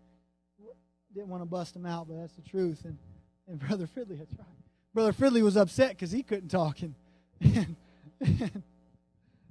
Didn't 1.14 1.30
want 1.30 1.42
to 1.42 1.50
bust 1.50 1.76
him 1.76 1.86
out, 1.86 2.08
but 2.08 2.20
that's 2.20 2.34
the 2.34 2.42
truth. 2.42 2.84
And, 2.84 2.98
and 3.48 3.60
Brother 3.68 3.88
Fridley, 3.88 4.20
that's 4.20 4.34
right. 4.38 4.48
Brother 4.94 5.14
Fridley 5.14 5.42
was 5.42 5.58
upset 5.58 5.90
because 5.92 6.12
he 6.12 6.24
couldn't 6.24 6.50
talk. 6.50 6.80
And, 6.82 6.96
and 8.20 8.64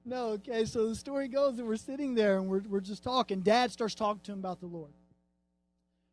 no, 0.06 0.28
okay, 0.28 0.64
so 0.64 0.88
the 0.88 0.94
story 0.94 1.26
goes 1.26 1.56
that 1.56 1.64
we're 1.66 1.76
sitting 1.76 2.14
there 2.14 2.38
and 2.38 2.48
we're, 2.48 2.62
we're 2.68 2.80
just 2.80 3.02
talking. 3.02 3.40
Dad 3.40 3.72
starts 3.72 3.94
talking 3.94 4.20
to 4.22 4.32
him 4.32 4.38
about 4.38 4.60
the 4.60 4.66
Lord. 4.66 4.92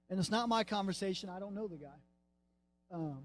And 0.10 0.20
it's 0.20 0.32
not 0.32 0.50
my 0.50 0.64
conversation. 0.64 1.30
I 1.30 1.40
don't 1.40 1.54
know 1.54 1.68
the 1.68 1.78
guy. 1.78 2.92
Um, 2.92 3.20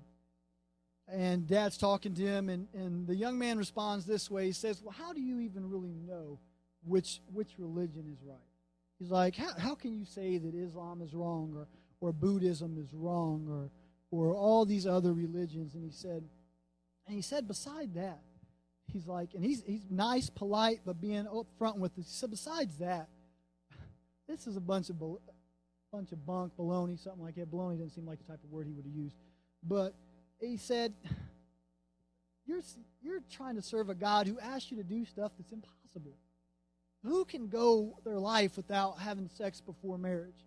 and 1.10 1.46
dad's 1.46 1.78
talking 1.78 2.14
to 2.14 2.22
him, 2.22 2.50
and, 2.50 2.68
and 2.74 3.06
the 3.06 3.14
young 3.14 3.38
man 3.38 3.56
responds 3.56 4.04
this 4.04 4.30
way. 4.30 4.46
He 4.46 4.52
says, 4.52 4.82
Well, 4.82 4.94
how 4.96 5.14
do 5.14 5.22
you 5.22 5.40
even 5.40 5.68
really 5.70 5.94
know 6.06 6.38
which, 6.84 7.20
which 7.32 7.54
religion 7.58 8.04
is 8.12 8.22
right? 8.22 8.36
He's 8.98 9.10
like, 9.10 9.36
How, 9.36 9.52
how 9.58 9.74
can 9.74 9.94
you 9.94 10.04
say 10.04 10.36
that 10.36 10.54
Islam 10.54 11.00
is 11.00 11.14
wrong 11.14 11.54
or, 11.56 11.66
or 12.00 12.12
Buddhism 12.12 12.76
is 12.78 12.92
wrong 12.92 13.46
or, 13.48 13.70
or 14.10 14.34
all 14.34 14.66
these 14.66 14.86
other 14.86 15.14
religions? 15.14 15.74
And 15.74 15.82
he 15.82 15.90
said, 15.90 16.24
and 17.06 17.16
he 17.16 17.22
said, 17.22 17.48
beside 17.48 17.94
that, 17.94 18.20
he's 18.92 19.06
like, 19.06 19.34
and 19.34 19.44
he's 19.44 19.62
he's 19.64 19.86
nice, 19.90 20.30
polite, 20.30 20.80
but 20.84 21.00
being 21.00 21.24
upfront 21.24 21.76
with 21.76 21.98
us. 21.98 22.06
Said, 22.08 22.30
besides 22.30 22.76
that, 22.78 23.08
this 24.28 24.46
is 24.46 24.56
a 24.56 24.60
bunch 24.60 24.90
of 24.90 24.98
bunch 25.92 26.12
of 26.12 26.26
bunk, 26.26 26.52
baloney, 26.58 26.98
something 26.98 27.22
like 27.22 27.34
that. 27.36 27.50
Baloney 27.50 27.78
doesn't 27.78 27.90
seem 27.90 28.06
like 28.06 28.18
the 28.18 28.24
type 28.24 28.42
of 28.42 28.50
word 28.50 28.66
he 28.66 28.72
would 28.72 28.84
have 28.84 28.94
used, 28.94 29.16
but 29.62 29.94
he 30.40 30.56
said, 30.56 30.92
you're 32.46 32.62
you're 33.02 33.20
trying 33.30 33.56
to 33.56 33.62
serve 33.62 33.90
a 33.90 33.94
God 33.94 34.26
who 34.26 34.38
asked 34.40 34.70
you 34.70 34.76
to 34.76 34.84
do 34.84 35.04
stuff 35.04 35.32
that's 35.38 35.52
impossible. 35.52 36.16
Who 37.04 37.24
can 37.24 37.48
go 37.48 37.98
their 38.04 38.18
life 38.18 38.56
without 38.56 38.98
having 38.98 39.28
sex 39.28 39.60
before 39.60 39.98
marriage? 39.98 40.44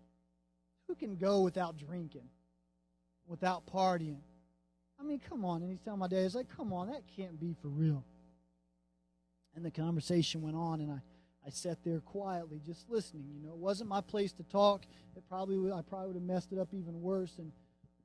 Who 0.86 0.94
can 0.94 1.16
go 1.16 1.40
without 1.40 1.78
drinking? 1.78 2.28
without 3.26 3.66
partying. 3.66 4.20
I 5.00 5.04
mean, 5.04 5.20
come 5.28 5.44
on. 5.44 5.62
And 5.62 5.70
he's 5.70 5.80
telling 5.80 5.98
my 5.98 6.08
dad, 6.08 6.22
he's 6.22 6.34
like, 6.34 6.54
come 6.56 6.72
on, 6.72 6.88
that 6.88 7.02
can't 7.16 7.38
be 7.40 7.56
for 7.60 7.68
real. 7.68 8.04
And 9.54 9.64
the 9.64 9.70
conversation 9.70 10.42
went 10.42 10.56
on, 10.56 10.80
and 10.80 10.90
I, 10.90 11.02
I 11.46 11.50
sat 11.50 11.78
there 11.84 12.00
quietly, 12.00 12.60
just 12.64 12.88
listening. 12.88 13.26
You 13.34 13.46
know, 13.46 13.52
it 13.52 13.58
wasn't 13.58 13.90
my 13.90 14.00
place 14.00 14.32
to 14.34 14.42
talk. 14.44 14.82
It 15.16 15.22
probably 15.28 15.70
I 15.70 15.82
probably 15.82 16.08
would 16.08 16.16
have 16.16 16.22
messed 16.22 16.52
it 16.52 16.58
up 16.58 16.68
even 16.72 17.00
worse. 17.02 17.34
And 17.38 17.52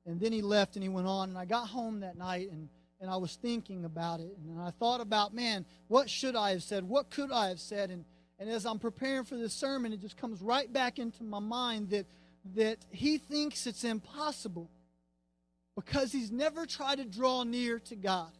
and 0.06 0.20
then 0.20 0.32
he 0.32 0.42
left, 0.42 0.76
and 0.76 0.82
he 0.82 0.88
went 0.88 1.06
on. 1.06 1.30
And 1.30 1.38
I 1.38 1.44
got 1.44 1.68
home 1.68 2.00
that 2.00 2.16
night, 2.16 2.50
and 2.50 2.68
and 3.00 3.10
I 3.10 3.16
was 3.16 3.36
thinking 3.36 3.84
about 3.84 4.20
it, 4.20 4.36
and 4.36 4.60
I 4.60 4.70
thought 4.70 5.00
about, 5.00 5.32
man, 5.32 5.64
what 5.86 6.10
should 6.10 6.34
I 6.34 6.50
have 6.50 6.62
said? 6.62 6.84
What 6.84 7.10
could 7.10 7.30
I 7.30 7.48
have 7.48 7.60
said? 7.60 7.90
And 7.90 8.04
and 8.38 8.48
as 8.50 8.66
I'm 8.66 8.78
preparing 8.78 9.24
for 9.24 9.36
this 9.36 9.54
sermon, 9.54 9.92
it 9.92 10.00
just 10.00 10.16
comes 10.16 10.40
right 10.40 10.72
back 10.72 10.98
into 10.98 11.24
my 11.24 11.40
mind 11.40 11.90
that 11.90 12.06
that 12.54 12.78
he 12.90 13.18
thinks 13.18 13.66
it's 13.66 13.84
impossible 13.84 14.70
because 15.74 16.12
he's 16.12 16.30
never 16.30 16.66
tried 16.66 16.98
to 16.98 17.04
draw 17.04 17.44
near 17.44 17.78
to 17.78 17.96
God. 17.96 18.30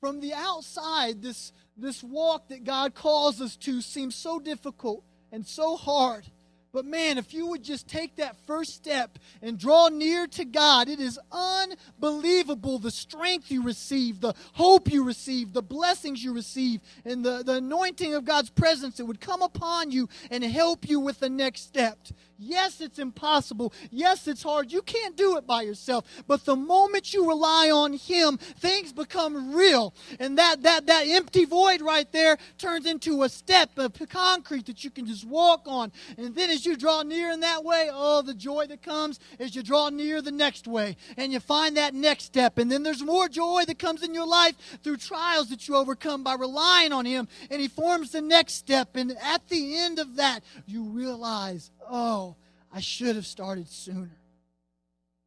From 0.00 0.20
the 0.20 0.32
outside, 0.32 1.22
this, 1.22 1.52
this 1.78 2.02
walk 2.02 2.48
that 2.48 2.64
God 2.64 2.94
calls 2.94 3.40
us 3.40 3.56
to 3.56 3.80
seems 3.80 4.14
so 4.14 4.38
difficult 4.38 5.04
and 5.32 5.46
so 5.46 5.76
hard. 5.76 6.26
But 6.72 6.84
man, 6.84 7.16
if 7.16 7.32
you 7.32 7.46
would 7.48 7.62
just 7.62 7.88
take 7.88 8.16
that 8.16 8.36
first 8.46 8.74
step 8.74 9.18
and 9.40 9.58
draw 9.58 9.88
near 9.88 10.26
to 10.28 10.44
God, 10.44 10.88
it 10.88 11.00
is 11.00 11.18
unbelievable 11.32 12.78
the 12.78 12.90
strength 12.90 13.50
you 13.50 13.62
receive, 13.62 14.20
the 14.20 14.34
hope 14.52 14.92
you 14.92 15.02
receive, 15.02 15.54
the 15.54 15.62
blessings 15.62 16.22
you 16.22 16.34
receive, 16.34 16.80
and 17.04 17.24
the, 17.24 17.42
the 17.42 17.54
anointing 17.54 18.14
of 18.14 18.24
God's 18.26 18.50
presence 18.50 18.98
that 18.98 19.06
would 19.06 19.20
come 19.20 19.40
upon 19.40 19.90
you 19.90 20.08
and 20.30 20.44
help 20.44 20.88
you 20.88 21.00
with 21.00 21.20
the 21.20 21.30
next 21.30 21.62
step. 21.62 21.98
Yes, 22.40 22.80
it's 22.80 23.00
impossible. 23.00 23.72
Yes, 23.90 24.28
it's 24.28 24.44
hard. 24.44 24.70
You 24.70 24.80
can't 24.82 25.16
do 25.16 25.36
it 25.36 25.46
by 25.46 25.62
yourself. 25.62 26.04
But 26.28 26.44
the 26.44 26.54
moment 26.54 27.12
you 27.12 27.26
rely 27.26 27.68
on 27.72 27.94
Him, 27.94 28.36
things 28.36 28.92
become 28.92 29.56
real. 29.56 29.92
And 30.20 30.38
that, 30.38 30.62
that, 30.62 30.86
that 30.86 31.08
empty 31.08 31.46
void 31.46 31.80
right 31.80 32.10
there 32.12 32.38
turns 32.56 32.86
into 32.86 33.24
a 33.24 33.28
step 33.28 33.76
of 33.76 33.92
concrete 34.08 34.66
that 34.66 34.84
you 34.84 34.90
can 34.90 35.06
just 35.06 35.26
walk 35.26 35.62
on. 35.66 35.90
And 36.16 36.36
then 36.36 36.48
as 36.58 36.66
you 36.66 36.76
draw 36.76 37.02
near 37.02 37.30
in 37.30 37.40
that 37.40 37.64
way, 37.64 37.88
oh, 37.92 38.22
the 38.22 38.34
joy 38.34 38.66
that 38.66 38.82
comes 38.82 39.20
as 39.38 39.54
you 39.54 39.62
draw 39.62 39.88
near 39.90 40.20
the 40.20 40.32
next 40.32 40.66
way. 40.66 40.96
And 41.16 41.32
you 41.32 41.40
find 41.40 41.76
that 41.76 41.94
next 41.94 42.24
step. 42.24 42.58
And 42.58 42.70
then 42.70 42.82
there's 42.82 43.02
more 43.02 43.28
joy 43.28 43.64
that 43.66 43.78
comes 43.78 44.02
in 44.02 44.12
your 44.12 44.26
life 44.26 44.54
through 44.82 44.96
trials 44.96 45.50
that 45.50 45.68
you 45.68 45.76
overcome 45.76 46.24
by 46.24 46.34
relying 46.34 46.92
on 46.92 47.04
Him. 47.04 47.28
And 47.50 47.60
He 47.60 47.68
forms 47.68 48.10
the 48.10 48.20
next 48.20 48.54
step. 48.54 48.96
And 48.96 49.16
at 49.22 49.48
the 49.48 49.78
end 49.78 49.98
of 49.98 50.16
that, 50.16 50.42
you 50.66 50.82
realize, 50.84 51.70
oh, 51.88 52.34
I 52.72 52.80
should 52.80 53.16
have 53.16 53.26
started 53.26 53.68
sooner. 53.68 54.18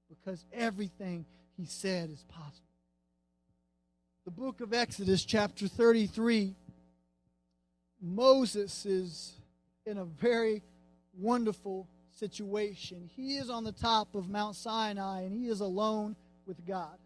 Because 0.09 0.45
everything 0.53 1.25
he 1.55 1.65
said 1.65 2.09
is 2.09 2.23
possible. 2.23 2.57
The 4.25 4.31
book 4.31 4.61
of 4.61 4.73
Exodus, 4.73 5.23
chapter 5.23 5.67
33, 5.67 6.53
Moses 8.01 8.85
is 8.85 9.33
in 9.85 9.97
a 9.97 10.05
very 10.05 10.61
wonderful 11.21 11.87
situation. 12.11 13.09
He 13.15 13.37
is 13.37 13.49
on 13.49 13.63
the 13.63 13.71
top 13.71 14.15
of 14.15 14.29
Mount 14.29 14.55
Sinai 14.55 15.21
and 15.21 15.33
he 15.33 15.47
is 15.47 15.61
alone 15.61 16.15
with 16.45 16.65
God. 16.65 16.97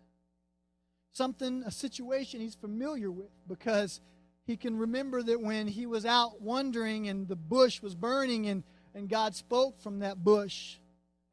Something, 1.11 1.63
a 1.65 1.71
situation 1.71 2.41
he's 2.41 2.55
familiar 2.55 3.11
with 3.11 3.29
because 3.47 4.01
he 4.45 4.57
can 4.57 4.77
remember 4.77 5.23
that 5.23 5.41
when 5.41 5.67
he 5.67 5.85
was 5.85 6.05
out 6.05 6.41
wandering 6.41 7.07
and 7.07 7.27
the 7.27 7.35
bush 7.35 7.81
was 7.81 7.95
burning 7.95 8.47
and 8.47 8.63
and 8.93 9.09
God 9.09 9.35
spoke 9.35 9.81
from 9.81 9.99
that 9.99 10.23
bush 10.23 10.77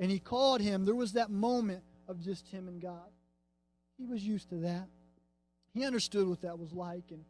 and 0.00 0.10
he 0.10 0.18
called 0.18 0.60
him, 0.60 0.84
there 0.84 0.96
was 0.96 1.12
that 1.12 1.30
moment 1.30 1.84
of 2.08 2.20
just 2.20 2.48
him 2.48 2.66
and 2.66 2.82
God. 2.82 3.08
He 3.96 4.04
was 4.04 4.26
used 4.26 4.48
to 4.48 4.56
that. 4.56 4.88
He 5.72 5.84
understood 5.84 6.26
what 6.26 6.42
that 6.42 6.58
was 6.58 6.72
like 6.72 7.04
and 7.10 7.24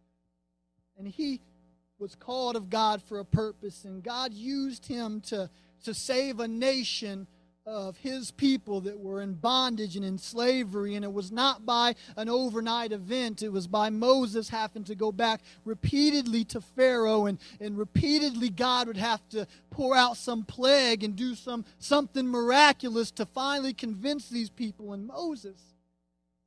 and 0.99 1.07
he 1.07 1.41
was 1.99 2.15
called 2.15 2.57
of 2.57 2.69
God 2.69 3.03
for 3.03 3.21
a 3.21 3.25
purpose 3.25 3.85
and 3.85 4.03
God 4.03 4.33
used 4.33 4.87
him 4.87 5.21
to 5.23 5.51
to 5.85 5.95
save 5.95 6.41
a 6.41 6.49
nation 6.49 7.27
of 7.65 7.97
his 7.99 8.33
people 8.33 8.81
that 8.81 8.99
were 8.99 9.23
in 9.23 9.35
bondage 9.35 9.95
and 9.95 10.05
in 10.05 10.19
slavery. 10.19 10.97
And 10.97 11.05
it 11.05 11.13
was 11.13 11.31
not 11.31 11.65
by 11.65 11.95
an 12.17 12.29
overnight 12.29 12.93
event, 12.93 13.43
it 13.43 13.51
was 13.51 13.67
by 13.67 13.91
Moses 13.91 14.49
having 14.49 14.85
to 14.85 14.95
go 14.95 15.13
back 15.13 15.41
repeatedly 15.65 16.45
to 16.47 16.61
Pharaoh, 16.61 17.27
and, 17.27 17.39
and 17.61 17.79
repeatedly 17.79 18.51
God 18.51 18.89
would 18.89 18.97
have 18.97 19.27
to 19.31 19.47
pour 19.71 19.95
out 19.95 20.17
some 20.17 20.45
plague 20.45 21.05
and 21.05 21.15
do 21.15 21.35
some 21.35 21.65
something 21.79 22.27
miraculous 22.27 23.11
to 23.13 23.27
finally 23.27 23.75
convince 23.75 24.29
these 24.29 24.51
people. 24.51 24.93
And 24.93 25.07
Moses, 25.07 25.57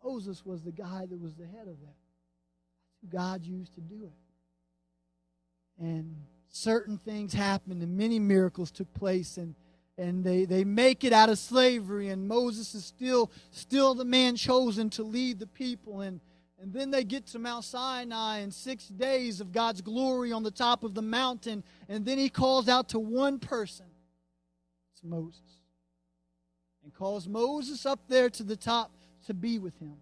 Moses 0.04 0.46
was 0.46 0.62
the 0.64 0.72
guy 0.72 1.06
that 1.10 1.20
was 1.20 1.36
the 1.36 1.46
head 1.46 1.68
of 1.68 1.80
that. 1.80 3.10
God 3.10 3.46
used 3.46 3.76
to 3.76 3.82
do 3.82 4.04
it. 4.04 4.25
And 5.80 6.16
certain 6.50 6.98
things 6.98 7.34
happened, 7.34 7.82
and 7.82 7.98
many 7.98 8.20
miracles 8.20 8.72
took 8.72 8.94
place, 8.94 9.38
and 9.38 9.56
and 9.98 10.24
they, 10.24 10.46
they 10.46 10.64
make 10.64 11.04
it 11.04 11.14
out 11.14 11.30
of 11.30 11.40
slavery 11.40 12.10
and 12.10 12.28
moses 12.28 12.76
is 12.76 12.84
still 12.84 13.32
still 13.52 13.96
the 13.96 14.06
man 14.06 14.36
chosen 14.36 14.90
to 14.92 15.04
lead 15.04 15.40
the 15.40 15.48
people. 15.48 16.02
And 16.02 16.20
and 16.60 16.74
then 16.74 16.90
they 16.90 17.04
get 17.04 17.28
to 17.28 17.40
mount 17.40 17.66
sinai 17.66 18.40
and 18.40 18.54
six 18.54 18.88
days 18.88 19.40
of 19.40 19.52
god's 19.52 19.82
glory 19.82 20.32
on 20.32 20.44
the 20.44 20.52
top 20.52 20.84
of 20.84 20.94
the 20.94 21.02
mountain 21.02 21.64
and 21.88 22.06
then 22.06 22.18
he 22.18 22.30
calls 22.30 22.68
out 22.68 22.90
to 22.90 23.00
one 23.00 23.40
person 23.40 23.86
it's 24.94 25.04
moses 25.04 25.60
and 26.84 26.94
calls 26.94 27.28
moses 27.28 27.86
up 27.86 28.00
there 28.08 28.30
to 28.30 28.44
the 28.44 28.56
top 28.56 28.92
to 29.28 29.34
be 29.34 29.58
with 29.58 29.78
him. 29.80 29.98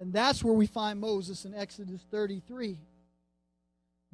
And 0.00 0.12
that's 0.12 0.42
where 0.44 0.54
we 0.54 0.66
find 0.66 1.00
moses 1.00 1.44
in 1.44 1.54
exodus 1.54 2.02
33 2.10 2.78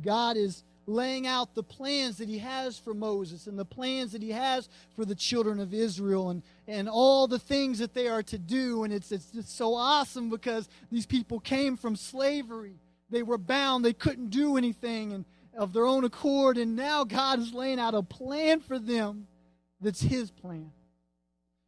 god 0.00 0.36
is 0.36 0.64
laying 0.86 1.26
out 1.26 1.54
the 1.54 1.62
plans 1.62 2.18
that 2.18 2.28
he 2.28 2.38
has 2.38 2.78
for 2.78 2.92
Moses 2.92 3.46
and 3.46 3.58
the 3.58 3.64
plans 3.64 4.12
that 4.12 4.22
he 4.22 4.30
has 4.30 4.68
for 4.96 5.04
the 5.04 5.14
children 5.14 5.60
of 5.60 5.72
Israel 5.72 6.30
and, 6.30 6.42
and 6.66 6.88
all 6.88 7.28
the 7.28 7.38
things 7.38 7.78
that 7.78 7.94
they 7.94 8.08
are 8.08 8.22
to 8.24 8.38
do. 8.38 8.82
And 8.82 8.92
it's, 8.92 9.12
it's 9.12 9.30
just 9.30 9.56
so 9.56 9.74
awesome 9.74 10.28
because 10.28 10.68
these 10.90 11.06
people 11.06 11.38
came 11.38 11.76
from 11.76 11.94
slavery. 11.94 12.80
They 13.10 13.22
were 13.22 13.38
bound, 13.38 13.84
they 13.84 13.92
couldn't 13.92 14.30
do 14.30 14.56
anything 14.56 15.12
and 15.12 15.24
of 15.56 15.72
their 15.72 15.86
own 15.86 16.04
accord. 16.04 16.56
And 16.58 16.76
now 16.76 17.04
God 17.04 17.38
is 17.38 17.52
laying 17.52 17.78
out 17.78 17.94
a 17.94 18.02
plan 18.02 18.60
for 18.60 18.78
them 18.78 19.26
that's 19.80 20.00
his 20.00 20.30
plan, 20.30 20.72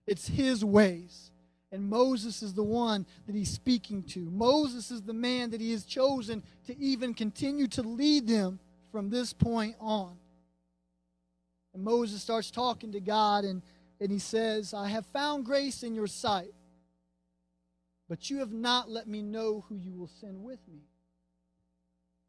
it's 0.07 0.29
his 0.29 0.65
ways. 0.65 1.31
And 1.75 1.91
Moses 1.91 2.41
is 2.41 2.55
the 2.55 2.63
one 2.63 3.05
that 3.27 3.35
he's 3.35 3.51
speaking 3.51 4.05
to. 4.05 4.21
Moses 4.21 4.93
is 4.93 5.03
the 5.03 5.13
man 5.13 5.51
that 5.51 5.61
he 5.61 5.73
has 5.73 5.83
chosen 5.85 6.41
to 6.69 6.79
even 6.79 7.15
continue 7.15 7.67
to 7.67 7.83
lead 7.83 8.29
them 8.29 8.61
from 8.93 9.11
this 9.11 9.33
point 9.33 9.75
on. 9.81 10.17
And 11.75 11.83
Moses 11.83 12.23
starts 12.23 12.53
talking 12.53 12.93
to 12.93 13.01
God, 13.01 13.45
and, 13.45 13.61
and 14.01 14.13
he 14.13 14.21
says, 14.21 14.73
I 14.73 14.87
have 14.87 15.05
found 15.07 15.47
grace 15.47 15.83
in 15.83 15.97
your 15.97 16.07
sight, 16.07 16.55
but 18.09 18.31
you 18.31 18.39
have 18.39 18.53
not 18.53 18.89
let 18.89 19.09
me 19.09 19.21
know 19.21 19.65
who 19.69 19.75
you 19.75 19.95
will 19.95 20.11
send 20.21 20.45
with 20.45 20.61
me. 20.73 20.83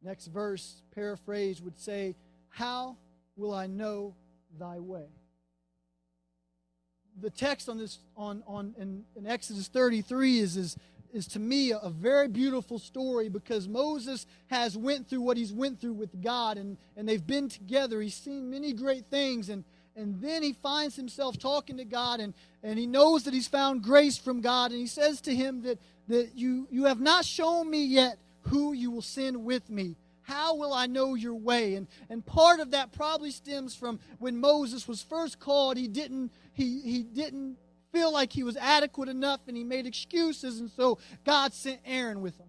Next 0.02 0.26
verse, 0.26 0.82
paraphrase, 0.92 1.62
would 1.62 1.78
say, 1.78 2.16
How 2.48 2.96
will 3.36 3.54
I 3.54 3.68
know 3.68 4.16
thy 4.58 4.80
way? 4.80 5.06
The 7.20 7.30
text 7.30 7.68
on 7.68 7.78
this 7.78 7.98
on, 8.16 8.42
on 8.46 8.74
in, 8.78 9.04
in 9.16 9.26
Exodus 9.26 9.68
33 9.68 10.38
is, 10.38 10.56
is 10.56 10.76
is 11.12 11.26
to 11.26 11.38
me 11.38 11.70
a, 11.70 11.88
very 11.88 12.28
beautiful 12.28 12.78
story 12.78 13.28
because 13.30 13.66
Moses 13.66 14.26
has 14.48 14.76
went 14.76 15.08
through 15.08 15.22
what 15.22 15.36
he's 15.36 15.52
went 15.52 15.80
through 15.80 15.94
with 15.94 16.22
God 16.22 16.58
and, 16.58 16.76
and 16.96 17.08
they've 17.08 17.26
been 17.26 17.48
together. 17.48 18.02
He's 18.02 18.14
seen 18.14 18.50
many 18.50 18.74
great 18.74 19.06
things 19.06 19.48
and, 19.48 19.64
and 19.96 20.20
then 20.20 20.42
he 20.42 20.52
finds 20.52 20.94
himself 20.94 21.38
talking 21.38 21.78
to 21.78 21.86
God 21.86 22.20
and, 22.20 22.34
and 22.62 22.78
he 22.78 22.86
knows 22.86 23.24
that 23.24 23.32
he's 23.32 23.48
found 23.48 23.82
grace 23.82 24.18
from 24.18 24.42
God 24.42 24.72
and 24.72 24.80
he 24.80 24.86
says 24.86 25.22
to 25.22 25.34
him 25.34 25.62
that, 25.62 25.78
that 26.08 26.32
you, 26.36 26.68
you 26.70 26.84
have 26.84 27.00
not 27.00 27.24
shown 27.24 27.70
me 27.70 27.84
yet 27.84 28.18
who 28.42 28.74
you 28.74 28.90
will 28.90 29.02
send 29.02 29.42
with 29.42 29.70
me. 29.70 29.96
How 30.22 30.56
will 30.56 30.74
I 30.74 30.86
know 30.86 31.14
your 31.14 31.34
way? 31.34 31.76
And, 31.76 31.86
and 32.10 32.24
part 32.26 32.58
of 32.58 32.72
that 32.72 32.92
probably 32.92 33.30
stems 33.30 33.76
from 33.76 34.00
when 34.18 34.36
Moses 34.36 34.88
was 34.88 35.00
first 35.00 35.38
called, 35.38 35.76
he 35.76 35.86
didn't, 35.86 36.32
he, 36.56 36.80
he 36.80 37.02
didn't 37.02 37.58
feel 37.92 38.10
like 38.10 38.32
he 38.32 38.42
was 38.42 38.56
adequate 38.56 39.10
enough 39.10 39.40
and 39.46 39.56
he 39.56 39.62
made 39.62 39.86
excuses, 39.86 40.58
and 40.58 40.70
so 40.70 40.98
God 41.24 41.52
sent 41.52 41.80
Aaron 41.84 42.22
with 42.22 42.38
him. 42.38 42.46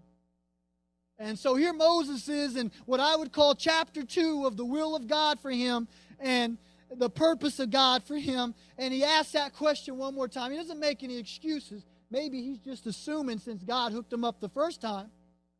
And 1.20 1.38
so 1.38 1.56
here 1.56 1.74
Moses 1.74 2.30
is 2.30 2.56
in 2.56 2.72
what 2.86 3.02
I 3.02 3.16
would 3.16 3.34
call 3.34 3.54
chapter 3.54 4.04
two 4.04 4.46
of 4.46 4.56
the 4.56 4.64
will 4.64 4.96
of 4.96 5.08
God 5.08 5.40
for 5.42 5.52
him 5.52 5.90
and 6.20 6.58
the 6.96 7.10
purpose 7.10 7.60
of 7.60 7.70
God 7.70 8.04
for 8.04 8.16
him. 8.16 8.56
And 8.78 8.94
he 8.94 9.04
asks 9.04 9.34
that 9.34 9.54
question 9.54 9.98
one 9.98 10.16
more 10.16 10.28
time. 10.28 10.52
He 10.52 10.58
doesn't 10.58 10.80
make 10.80 11.04
any 11.04 11.18
excuses. 11.18 11.86
Maybe 12.10 12.42
he's 12.44 12.60
just 12.60 12.86
assuming 12.86 13.40
since 13.40 13.64
God 13.64 13.92
hooked 13.92 14.14
him 14.14 14.24
up 14.24 14.40
the 14.40 14.50
first 14.50 14.80
time 14.80 15.10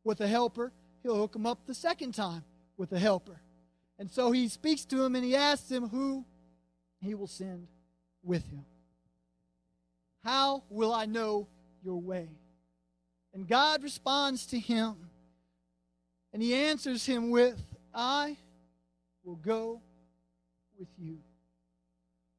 with 0.04 0.20
a 0.20 0.28
helper, 0.28 0.72
he'll 1.02 1.16
hook 1.16 1.34
him 1.34 1.44
up 1.44 1.66
the 1.66 1.74
second 1.74 2.12
time 2.12 2.44
with 2.78 2.92
a 2.92 2.98
helper. 2.98 3.42
And 3.98 4.10
so 4.10 4.30
he 4.30 4.48
speaks 4.48 4.86
to 4.86 5.04
him 5.04 5.16
and 5.16 5.24
he 5.24 5.36
asks 5.36 5.70
him 5.70 5.88
who 5.88 6.24
he 7.02 7.14
will 7.14 7.26
send 7.26 7.66
with 8.28 8.44
him. 8.50 8.64
How 10.22 10.62
will 10.68 10.92
I 10.92 11.06
know 11.06 11.48
your 11.82 12.00
way? 12.00 12.28
And 13.34 13.48
God 13.48 13.82
responds 13.82 14.46
to 14.46 14.58
him, 14.58 14.94
and 16.32 16.42
he 16.42 16.54
answers 16.54 17.06
him 17.06 17.30
with, 17.30 17.60
I 17.94 18.36
will 19.24 19.36
go 19.36 19.80
with 20.78 20.88
you. 20.98 21.18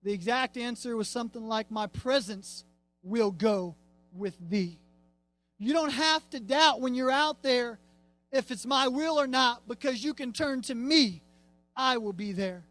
The 0.04 0.14
exact 0.14 0.56
answer 0.56 0.96
was 0.96 1.10
something 1.10 1.48
like, 1.48 1.70
My 1.70 1.88
presence 1.88 2.64
will 3.04 3.32
go 3.32 3.76
with 4.14 4.36
thee. 4.50 4.78
You 5.58 5.74
don't 5.74 5.92
have 5.92 6.30
to 6.30 6.40
doubt 6.40 6.80
when 6.80 6.96
you're 6.96 7.12
out 7.12 7.44
there 7.44 7.80
if 8.32 8.52
it's 8.52 8.66
my 8.66 8.88
will 8.88 9.20
or 9.20 9.28
not 9.28 9.68
because 9.68 10.04
you 10.04 10.14
can 10.14 10.32
turn 10.32 10.62
to 10.64 10.76
me. 10.76 11.22
I 11.76 11.98
will 11.98 12.14
be 12.14 12.32
there. 12.32 12.64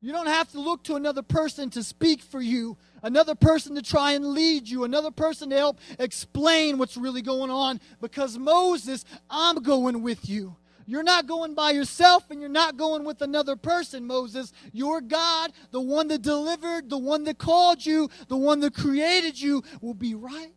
You 0.00 0.12
don't 0.12 0.26
have 0.26 0.50
to 0.52 0.60
look 0.60 0.84
to 0.84 0.96
another 0.96 1.22
person 1.22 1.70
to 1.70 1.82
speak 1.82 2.22
for 2.22 2.40
you, 2.40 2.76
another 3.02 3.34
person 3.34 3.74
to 3.76 3.82
try 3.82 4.12
and 4.12 4.26
lead 4.26 4.68
you, 4.68 4.84
another 4.84 5.10
person 5.10 5.50
to 5.50 5.56
help 5.56 5.78
explain 5.98 6.78
what's 6.78 6.96
really 6.96 7.22
going 7.22 7.50
on 7.50 7.80
because 8.00 8.38
Moses, 8.38 9.04
I'm 9.30 9.62
going 9.62 10.02
with 10.02 10.28
you. 10.28 10.56
You're 10.88 11.02
not 11.02 11.26
going 11.26 11.54
by 11.54 11.72
yourself 11.72 12.30
and 12.30 12.40
you're 12.40 12.48
not 12.48 12.76
going 12.76 13.04
with 13.04 13.20
another 13.20 13.56
person, 13.56 14.06
Moses. 14.06 14.52
Your 14.72 15.00
God, 15.00 15.52
the 15.72 15.80
one 15.80 16.08
that 16.08 16.22
delivered, 16.22 16.88
the 16.88 16.98
one 16.98 17.24
that 17.24 17.38
called 17.38 17.84
you, 17.84 18.08
the 18.28 18.36
one 18.36 18.60
that 18.60 18.74
created 18.74 19.40
you, 19.40 19.64
will 19.80 19.94
be 19.94 20.14
right 20.14 20.54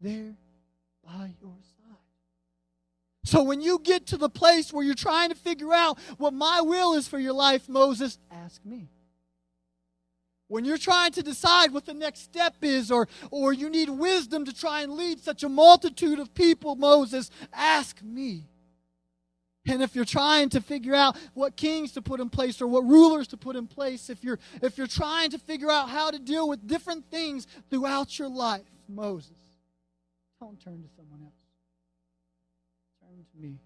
there 0.00 0.36
by 1.02 1.34
your. 1.40 1.65
So 3.26 3.42
when 3.42 3.60
you 3.60 3.80
get 3.82 4.06
to 4.06 4.16
the 4.16 4.28
place 4.28 4.72
where 4.72 4.84
you're 4.84 4.94
trying 4.94 5.30
to 5.30 5.34
figure 5.34 5.72
out 5.72 5.98
what 6.16 6.32
my 6.32 6.60
will 6.60 6.94
is 6.94 7.08
for 7.08 7.18
your 7.18 7.32
life, 7.32 7.68
Moses, 7.68 8.20
ask 8.30 8.64
me. 8.64 8.88
When 10.46 10.64
you're 10.64 10.78
trying 10.78 11.10
to 11.10 11.24
decide 11.24 11.72
what 11.72 11.86
the 11.86 11.92
next 11.92 12.20
step 12.22 12.54
is, 12.62 12.88
or, 12.92 13.08
or 13.32 13.52
you 13.52 13.68
need 13.68 13.90
wisdom 13.90 14.44
to 14.44 14.54
try 14.54 14.82
and 14.82 14.92
lead 14.92 15.18
such 15.18 15.42
a 15.42 15.48
multitude 15.48 16.20
of 16.20 16.34
people, 16.34 16.76
Moses, 16.76 17.32
ask 17.52 18.00
me. 18.00 18.46
And 19.66 19.82
if 19.82 19.96
you're 19.96 20.04
trying 20.04 20.48
to 20.50 20.60
figure 20.60 20.94
out 20.94 21.16
what 21.34 21.56
kings 21.56 21.90
to 21.92 22.02
put 22.02 22.20
in 22.20 22.30
place 22.30 22.62
or 22.62 22.68
what 22.68 22.84
rulers 22.84 23.26
to 23.28 23.36
put 23.36 23.56
in 23.56 23.66
place, 23.66 24.08
if 24.08 24.22
you're 24.22 24.38
if 24.62 24.78
you're 24.78 24.86
trying 24.86 25.30
to 25.30 25.38
figure 25.38 25.68
out 25.68 25.88
how 25.88 26.12
to 26.12 26.20
deal 26.20 26.48
with 26.48 26.64
different 26.68 27.10
things 27.10 27.48
throughout 27.70 28.20
your 28.20 28.28
life, 28.28 28.70
Moses, 28.88 29.32
don't 30.38 30.60
turn 30.60 30.80
to 30.84 30.88
someone 30.94 31.22
else. 31.24 31.35
Me. 33.38 33.58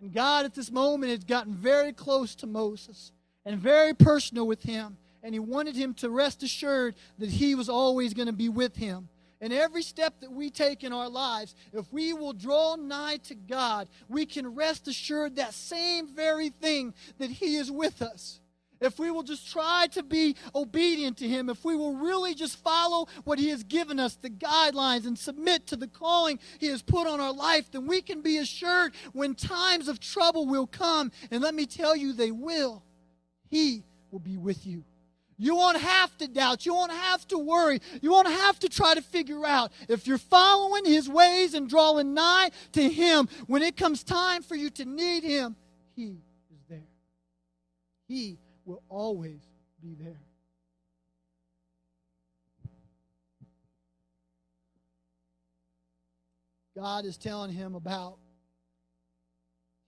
And 0.00 0.12
God 0.12 0.44
at 0.44 0.54
this 0.54 0.70
moment 0.70 1.10
had 1.10 1.26
gotten 1.26 1.54
very 1.54 1.92
close 1.92 2.34
to 2.36 2.46
Moses 2.46 3.12
and 3.44 3.58
very 3.58 3.94
personal 3.94 4.46
with 4.46 4.62
him. 4.62 4.96
And 5.22 5.34
he 5.34 5.38
wanted 5.38 5.76
him 5.76 5.94
to 5.94 6.10
rest 6.10 6.42
assured 6.42 6.94
that 7.18 7.30
he 7.30 7.54
was 7.54 7.68
always 7.68 8.12
going 8.12 8.26
to 8.26 8.32
be 8.32 8.50
with 8.50 8.76
him. 8.76 9.08
And 9.40 9.52
every 9.52 9.82
step 9.82 10.20
that 10.20 10.32
we 10.32 10.48
take 10.48 10.84
in 10.84 10.92
our 10.92 11.08
lives, 11.08 11.54
if 11.72 11.92
we 11.92 12.14
will 12.14 12.32
draw 12.32 12.76
nigh 12.76 13.18
to 13.24 13.34
God, 13.34 13.88
we 14.08 14.24
can 14.24 14.54
rest 14.54 14.88
assured 14.88 15.36
that 15.36 15.52
same 15.52 16.08
very 16.08 16.48
thing 16.48 16.94
that 17.18 17.30
He 17.30 17.56
is 17.56 17.70
with 17.70 18.00
us. 18.00 18.40
If 18.80 18.98
we 18.98 19.10
will 19.10 19.22
just 19.22 19.50
try 19.50 19.86
to 19.92 20.02
be 20.02 20.36
obedient 20.54 21.18
to 21.18 21.28
Him, 21.28 21.48
if 21.48 21.64
we 21.64 21.76
will 21.76 21.94
really 21.94 22.34
just 22.34 22.58
follow 22.58 23.06
what 23.24 23.38
He 23.38 23.48
has 23.48 23.62
given 23.62 23.98
us, 23.98 24.16
the 24.16 24.30
guidelines, 24.30 25.06
and 25.06 25.18
submit 25.18 25.66
to 25.68 25.76
the 25.76 25.88
calling 25.88 26.38
He 26.58 26.66
has 26.66 26.82
put 26.82 27.06
on 27.06 27.20
our 27.20 27.32
life, 27.32 27.70
then 27.70 27.86
we 27.86 28.02
can 28.02 28.20
be 28.20 28.38
assured 28.38 28.94
when 29.12 29.34
times 29.34 29.88
of 29.88 30.00
trouble 30.00 30.46
will 30.46 30.66
come. 30.66 31.12
And 31.30 31.42
let 31.42 31.54
me 31.54 31.66
tell 31.66 31.96
you, 31.96 32.12
they 32.12 32.30
will. 32.30 32.82
He 33.48 33.84
will 34.10 34.18
be 34.18 34.36
with 34.36 34.66
you. 34.66 34.84
You 35.36 35.56
won't 35.56 35.80
have 35.80 36.16
to 36.18 36.28
doubt. 36.28 36.64
You 36.64 36.74
won't 36.74 36.92
have 36.92 37.26
to 37.28 37.38
worry. 37.38 37.80
You 38.00 38.10
won't 38.10 38.28
have 38.28 38.58
to 38.60 38.68
try 38.68 38.94
to 38.94 39.02
figure 39.02 39.44
out. 39.44 39.72
If 39.88 40.06
you're 40.06 40.18
following 40.18 40.84
His 40.84 41.08
ways 41.08 41.54
and 41.54 41.68
drawing 41.68 42.14
nigh 42.14 42.50
to 42.72 42.88
Him, 42.88 43.28
when 43.46 43.62
it 43.62 43.76
comes 43.76 44.04
time 44.04 44.42
for 44.42 44.54
you 44.54 44.70
to 44.70 44.84
need 44.84 45.24
Him, 45.24 45.56
He 45.96 46.18
is 46.52 46.62
there. 46.68 46.86
He 48.06 48.38
will 48.64 48.82
always 48.88 49.40
be 49.82 49.94
there. 49.94 50.20
God 56.76 57.04
is 57.04 57.16
telling 57.16 57.52
him 57.52 57.74
about 57.74 58.18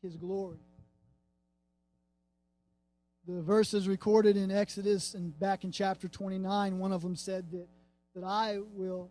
His 0.03 0.17
glory 0.17 0.59
the 3.27 3.43
verses 3.43 3.89
recorded 3.89 4.37
in 4.37 4.53
Exodus 4.53 5.15
and 5.15 5.37
back 5.39 5.65
in 5.65 5.73
chapter 5.73 6.07
29, 6.07 6.79
one 6.79 6.93
of 6.93 7.03
them 7.03 7.17
said 7.17 7.51
that, 7.51 7.67
that 8.15 8.25
I 8.25 8.59
will 8.73 9.11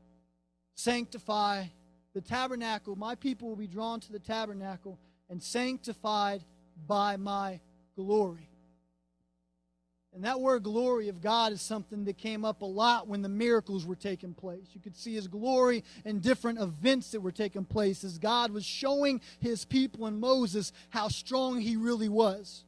sanctify 0.76 1.66
the 2.14 2.22
tabernacle. 2.22 2.96
My 2.96 3.16
people 3.16 3.50
will 3.50 3.58
be 3.58 3.68
drawn 3.68 4.00
to 4.00 4.12
the 4.12 4.20
tabernacle 4.20 5.00
and 5.30 5.44
sanctified 5.44 6.46
by 6.88 7.18
my 7.18 7.60
glory. 7.98 8.50
And 10.16 10.24
that 10.24 10.40
word 10.40 10.64
glory 10.64 11.10
of 11.10 11.20
God 11.20 11.52
is 11.52 11.62
something 11.62 12.06
that 12.06 12.18
came 12.18 12.46
up 12.46 12.62
a 12.62 12.66
lot 12.66 13.06
when 13.06 13.22
the 13.22 13.28
miracles 13.28 13.86
were 13.86 13.98
taking 13.98 14.34
place. 14.34 14.68
You 14.72 14.80
could 14.80 14.96
see 14.96 15.14
his 15.14 15.28
glory 15.28 15.84
in 16.06 16.22
different 16.22 16.58
events 16.58 17.12
that 17.12 17.20
were 17.20 17.34
taking 17.34 17.66
place 17.66 18.02
as 18.06 18.18
God 18.18 18.52
was 18.52 18.64
showing 18.64 19.20
his 19.42 19.66
people 19.66 20.06
and 20.06 20.18
Moses 20.18 20.72
how 20.90 21.10
strong 21.10 21.60
he 21.60 21.76
really 21.76 22.08
was. 22.08 22.64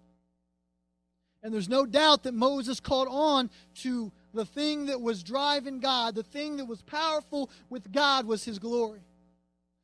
And 1.42 1.54
there's 1.54 1.70
no 1.70 1.86
doubt 1.86 2.24
that 2.24 2.34
Moses 2.34 2.82
caught 2.82 3.08
on 3.08 3.50
to 3.76 4.12
the 4.34 4.44
thing 4.44 4.88
that 4.88 5.00
was 5.00 5.24
driving 5.24 5.80
God, 5.80 6.16
the 6.16 6.24
thing 6.24 6.58
that 6.58 6.66
was 6.66 6.82
powerful 6.82 7.50
with 7.70 7.94
God 7.94 8.26
was 8.26 8.44
his 8.44 8.60
glory. 8.60 9.06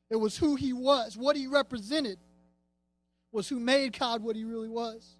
It 0.09 0.17
was 0.17 0.37
who 0.37 0.55
he 0.55 0.73
was, 0.73 1.15
what 1.15 1.37
he 1.37 1.47
represented, 1.47 2.19
was 3.31 3.47
who 3.47 3.61
made 3.61 3.97
God 3.97 4.21
what 4.21 4.35
he 4.35 4.43
really 4.43 4.67
was. 4.67 5.17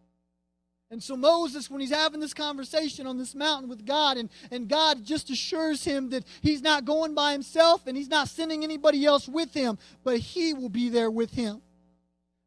And 0.94 1.02
so 1.02 1.18
Moses, 1.18 1.72
when 1.72 1.82
he's 1.82 1.90
having 1.90 2.20
this 2.20 2.36
conversation 2.36 3.08
on 3.08 3.18
this 3.18 3.34
mountain 3.34 3.68
with 3.68 3.84
God, 3.84 4.16
and, 4.16 4.30
and 4.52 4.68
God 4.68 5.04
just 5.04 5.32
assures 5.32 5.84
him 5.84 6.12
that 6.12 6.24
he's 6.42 6.62
not 6.62 6.86
going 6.86 7.16
by 7.16 7.32
himself 7.32 7.88
and 7.88 7.98
he's 7.98 8.10
not 8.10 8.30
sending 8.30 8.64
anybody 8.64 9.04
else 9.04 9.28
with 9.28 9.56
him, 9.56 9.80
but 10.04 10.20
he 10.20 10.54
will 10.54 10.70
be 10.70 10.90
there 10.90 11.10
with 11.10 11.34
him 11.34 11.64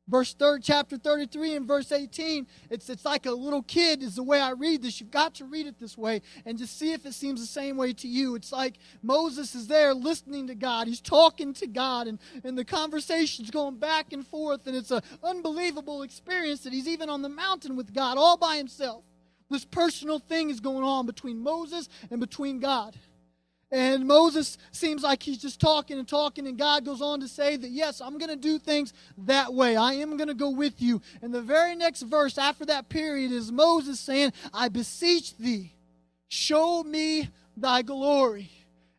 verse 0.09 0.35
third 0.35 0.63
chapter 0.63 0.97
33 0.97 1.57
and 1.57 1.67
verse 1.67 1.91
18 1.91 2.47
it's 2.71 2.89
it's 2.89 3.05
like 3.05 3.27
a 3.27 3.31
little 3.31 3.63
kid 3.63 4.03
is 4.03 4.17
the 4.17 4.23
way 4.23 4.41
i 4.41 4.51
read 4.51 4.83
this. 4.83 5.01
You've 5.01 5.11
got 5.11 5.35
to 5.37 5.45
read 5.45 5.67
it 5.67 5.79
this 5.79 5.97
way 5.99 6.23
and 6.45 6.59
just 6.59 6.79
see 6.79 6.93
if 6.93 7.05
it 7.07 7.15
seems 7.15 7.41
the 7.41 7.47
same 7.47 7.77
way 7.77 7.93
to 7.95 8.09
you. 8.09 8.35
It's 8.35 8.53
like 8.53 8.79
moses 9.03 9.55
is 9.55 9.67
there 9.67 9.95
listening 9.95 10.47
to 10.49 10.55
god. 10.55 10.87
He's 10.87 11.01
talking 11.01 11.53
to 11.55 11.67
god 11.67 12.07
and 12.07 12.19
and 12.45 12.57
the 12.57 12.65
conversation's 12.65 13.51
going 13.51 13.79
back 13.79 14.13
and 14.13 14.27
forth 14.27 14.67
and 14.67 14.77
it's 14.77 14.91
an 14.91 15.03
unbelievable 15.23 16.03
experience 16.03 16.61
that 16.61 16.73
he's 16.73 16.89
even 16.89 17.11
on 17.11 17.23
the 17.23 17.29
mountain 17.29 17.77
with 17.77 17.93
god 17.93 18.19
all 18.19 18.37
by 18.37 18.57
himself. 18.57 19.05
This 19.51 19.65
personal 19.65 20.19
thing 20.19 20.51
is 20.51 20.61
going 20.61 20.85
on 20.85 21.07
between 21.07 21.39
moses 21.41 21.89
and 22.11 22.21
between 22.21 22.61
god 22.61 22.97
and 23.71 24.07
Moses 24.07 24.59
seems 24.71 25.03
like 25.03 25.23
he's 25.23 25.39
just 25.39 25.61
talking 25.61 25.99
and 25.99 26.07
talking, 26.07 26.47
and 26.47 26.57
God 26.57 26.85
goes 26.85 27.03
on 27.03 27.21
to 27.21 27.29
say 27.29 27.57
that, 27.57 27.71
yes, 27.71 28.01
I'm 28.01 28.17
going 28.19 28.31
to 28.31 28.37
do 28.37 28.59
things 28.59 28.93
that 29.19 29.53
way. 29.53 29.77
I 29.77 29.95
am 29.95 30.17
going 30.17 30.29
to 30.29 30.35
go 30.35 30.51
with 30.51 30.81
you. 30.81 31.03
And 31.21 31.35
the 31.35 31.43
very 31.43 31.75
next 31.75 32.03
verse 32.03 32.39
after 32.39 32.65
that 32.67 32.89
period 32.89 33.33
is 33.33 33.51
Moses 33.51 33.99
saying, 33.99 34.33
I 34.55 34.69
beseech 34.69 35.37
thee, 35.37 35.73
show 36.29 36.85
me 36.85 37.29
thy 37.57 37.83
glory. 37.83 38.51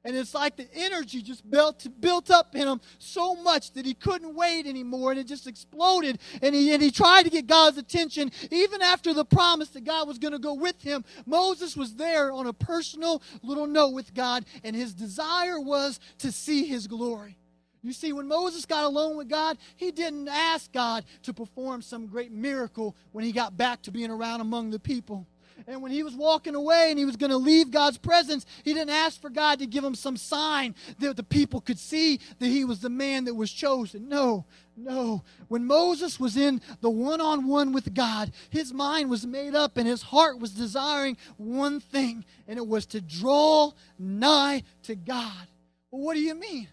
And 0.08 0.16
it's 0.16 0.34
like 0.34 0.56
the 0.56 0.70
energy 0.74 1.22
just 1.22 1.52
built, 1.52 1.86
built 2.00 2.32
up 2.32 2.56
in 2.56 2.66
him 2.66 2.80
so 2.98 3.36
much 3.36 3.74
that 3.74 3.86
he 3.86 3.94
couldn't 3.94 4.36
wait 4.36 4.66
anymore 4.66 5.12
and 5.12 5.20
it 5.20 5.26
just 5.28 5.48
exploded. 5.48 6.20
And 6.42 6.56
he, 6.56 6.74
and 6.74 6.82
he 6.82 6.92
tried 6.92 7.24
to 7.24 7.30
get 7.30 7.46
God's 7.46 7.78
attention 7.78 8.32
even 8.50 8.82
after 8.82 9.14
the 9.14 9.26
promise 9.26 9.68
that 9.72 9.84
God 9.84 10.08
was 10.08 10.18
going 10.18 10.32
to 10.32 10.40
go 10.40 10.54
with 10.54 10.82
him. 10.82 11.04
Moses 11.26 11.76
was 11.76 11.96
there 11.96 12.32
on 12.32 12.48
a 12.48 12.54
personal 12.54 13.22
little 13.44 13.68
note 13.68 13.90
with 13.90 14.14
God, 14.14 14.46
and 14.64 14.78
his 14.78 14.94
desire 14.94 15.60
was 15.60 16.00
to 16.20 16.32
see 16.32 16.64
his 16.64 16.88
glory. 16.88 17.36
You 17.84 17.92
see, 17.92 18.14
when 18.14 18.30
Moses 18.30 18.66
got 18.66 18.86
alone 18.86 19.18
with 19.18 19.28
God, 19.28 19.58
he 19.76 19.92
didn't 19.92 20.30
ask 20.30 20.72
God 20.72 21.04
to 21.24 21.34
perform 21.34 21.82
some 21.82 22.08
great 22.08 22.32
miracle 22.32 22.96
when 23.12 23.26
he 23.26 23.34
got 23.34 23.58
back 23.58 23.82
to 23.82 23.92
being 23.92 24.12
around 24.12 24.40
among 24.40 24.70
the 24.70 24.80
people. 24.80 25.28
And 25.66 25.82
when 25.82 25.92
he 25.92 26.04
was 26.04 26.16
walking 26.16 26.56
away 26.56 26.88
and 26.90 27.00
he 27.00 27.06
was 27.06 27.16
going 27.16 27.32
to 27.32 27.38
leave 27.38 27.72
God's 27.72 27.98
presence, 27.98 28.46
he 28.64 28.74
didn't 28.74 28.92
ask 28.94 29.20
for 29.20 29.30
God 29.30 29.60
to 29.60 29.66
give 29.66 29.84
him 29.84 29.96
some 29.96 30.18
sign 30.18 30.76
that 31.00 31.16
the 31.16 31.24
people 31.24 31.62
could 31.62 31.80
see 31.80 32.20
that 32.40 32.48
he 32.48 32.64
was 32.64 32.80
the 32.80 32.90
man 32.90 33.26
that 33.26 33.34
was 33.34 33.52
chosen. 33.52 34.08
No, 34.08 34.46
no. 34.76 35.24
When 35.48 35.66
Moses 35.66 36.20
was 36.20 36.38
in 36.38 36.62
the 36.82 36.90
one 36.90 37.22
on 37.22 37.48
one 37.48 37.74
with 37.74 37.94
God, 37.94 38.32
his 38.50 38.74
mind 38.74 39.10
was 39.10 39.26
made 39.26 39.56
up 39.56 39.78
and 39.78 39.88
his 39.88 40.04
heart 40.04 40.40
was 40.40 40.52
desiring 40.52 41.18
one 41.38 41.80
thing, 41.80 42.26
and 42.48 42.58
it 42.58 42.68
was 42.68 42.86
to 42.88 43.02
draw 43.02 43.72
nigh 43.98 44.64
to 44.84 44.96
God. 44.96 45.48
Well, 45.90 46.02
what 46.02 46.14
do 46.14 46.22
you 46.22 46.36
mean? 46.36 46.68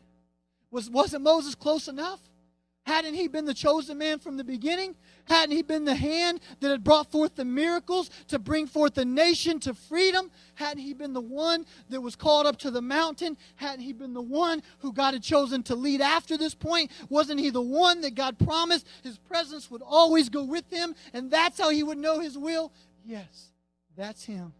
Was, 0.70 0.90
wasn't 0.90 1.24
Moses 1.24 1.54
close 1.54 1.88
enough? 1.88 2.20
Hadn't 2.86 3.14
he 3.14 3.28
been 3.28 3.46
the 3.46 3.54
chosen 3.54 3.96
man 3.96 4.18
from 4.18 4.36
the 4.36 4.44
beginning? 4.44 4.94
Hadn't 5.26 5.56
he 5.56 5.62
been 5.62 5.86
the 5.86 5.94
hand 5.94 6.40
that 6.60 6.70
had 6.70 6.84
brought 6.84 7.10
forth 7.10 7.34
the 7.34 7.44
miracles 7.44 8.10
to 8.28 8.38
bring 8.38 8.66
forth 8.66 8.92
the 8.92 9.06
nation 9.06 9.58
to 9.60 9.72
freedom? 9.72 10.30
Hadn't 10.54 10.82
he 10.82 10.92
been 10.92 11.14
the 11.14 11.20
one 11.20 11.64
that 11.88 12.02
was 12.02 12.14
called 12.14 12.46
up 12.46 12.58
to 12.58 12.70
the 12.70 12.82
mountain? 12.82 13.38
Hadn't 13.56 13.80
he 13.80 13.94
been 13.94 14.12
the 14.12 14.20
one 14.20 14.62
who 14.80 14.92
God 14.92 15.14
had 15.14 15.22
chosen 15.22 15.62
to 15.64 15.74
lead 15.74 16.02
after 16.02 16.36
this 16.36 16.54
point? 16.54 16.90
Wasn't 17.08 17.40
he 17.40 17.48
the 17.48 17.62
one 17.62 18.02
that 18.02 18.14
God 18.14 18.38
promised 18.38 18.86
his 19.02 19.16
presence 19.16 19.70
would 19.70 19.82
always 19.82 20.28
go 20.28 20.44
with 20.44 20.70
him 20.70 20.94
and 21.14 21.30
that's 21.30 21.58
how 21.58 21.70
he 21.70 21.82
would 21.82 21.98
know 21.98 22.20
his 22.20 22.36
will? 22.36 22.70
Yes, 23.06 23.48
that's 23.96 24.24
him. 24.24 24.52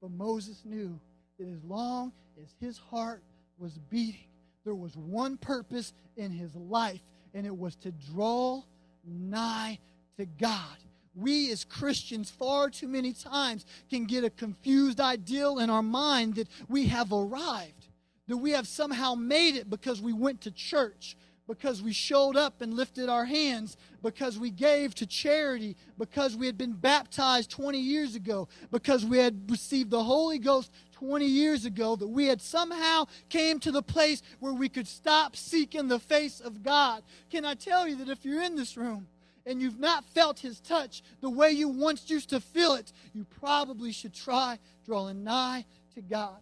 But 0.00 0.12
Moses 0.12 0.62
knew 0.64 0.98
that 1.38 1.46
as 1.46 1.62
long 1.62 2.12
as 2.42 2.54
his 2.58 2.78
heart 2.78 3.22
was 3.58 3.76
beating, 3.90 4.24
there 4.64 4.74
was 4.74 4.96
one 4.96 5.36
purpose 5.36 5.92
in 6.16 6.30
his 6.30 6.54
life, 6.54 7.00
and 7.34 7.46
it 7.46 7.56
was 7.56 7.76
to 7.76 7.92
draw 7.92 8.62
nigh 9.04 9.78
to 10.16 10.26
God. 10.26 10.76
We 11.14 11.50
as 11.50 11.64
Christians, 11.64 12.30
far 12.30 12.70
too 12.70 12.88
many 12.88 13.12
times, 13.12 13.66
can 13.88 14.04
get 14.04 14.24
a 14.24 14.30
confused 14.30 15.00
ideal 15.00 15.58
in 15.58 15.68
our 15.68 15.82
mind 15.82 16.36
that 16.36 16.48
we 16.68 16.86
have 16.86 17.12
arrived, 17.12 17.88
that 18.28 18.36
we 18.36 18.52
have 18.52 18.68
somehow 18.68 19.14
made 19.14 19.56
it 19.56 19.68
because 19.68 20.00
we 20.00 20.12
went 20.12 20.42
to 20.42 20.50
church, 20.50 21.16
because 21.50 21.82
we 21.82 21.92
showed 21.92 22.36
up 22.36 22.62
and 22.62 22.74
lifted 22.74 23.08
our 23.08 23.24
hands, 23.24 23.76
because 24.04 24.38
we 24.38 24.50
gave 24.50 24.94
to 24.94 25.04
charity, 25.04 25.76
because 25.98 26.36
we 26.36 26.46
had 26.46 26.56
been 26.56 26.72
baptized 26.72 27.50
20 27.50 27.76
years 27.76 28.14
ago, 28.14 28.46
because 28.70 29.04
we 29.04 29.18
had 29.18 29.50
received 29.50 29.90
the 29.90 30.04
Holy 30.04 30.38
Ghost 30.38 30.70
20 30.92 31.26
years 31.26 31.64
ago, 31.64 31.96
that 31.96 32.06
we 32.06 32.26
had 32.26 32.40
somehow 32.40 33.04
came 33.28 33.58
to 33.58 33.72
the 33.72 33.82
place 33.82 34.22
where 34.38 34.52
we 34.52 34.68
could 34.68 34.86
stop 34.86 35.34
seeking 35.34 35.88
the 35.88 35.98
face 35.98 36.38
of 36.38 36.62
God. 36.62 37.02
Can 37.32 37.44
I 37.44 37.54
tell 37.54 37.88
you 37.88 37.96
that 37.96 38.08
if 38.08 38.24
you're 38.24 38.42
in 38.42 38.54
this 38.54 38.76
room, 38.76 39.08
and 39.44 39.60
you've 39.60 39.80
not 39.80 40.04
felt 40.04 40.38
his 40.38 40.60
touch 40.60 41.02
the 41.20 41.30
way 41.30 41.50
you 41.50 41.66
once 41.66 42.08
used 42.08 42.30
to 42.30 42.38
feel 42.38 42.74
it, 42.74 42.92
you 43.12 43.26
probably 43.40 43.90
should 43.90 44.14
try 44.14 44.56
drawing 44.86 45.24
nigh 45.24 45.64
to 45.96 46.00
God. 46.00 46.38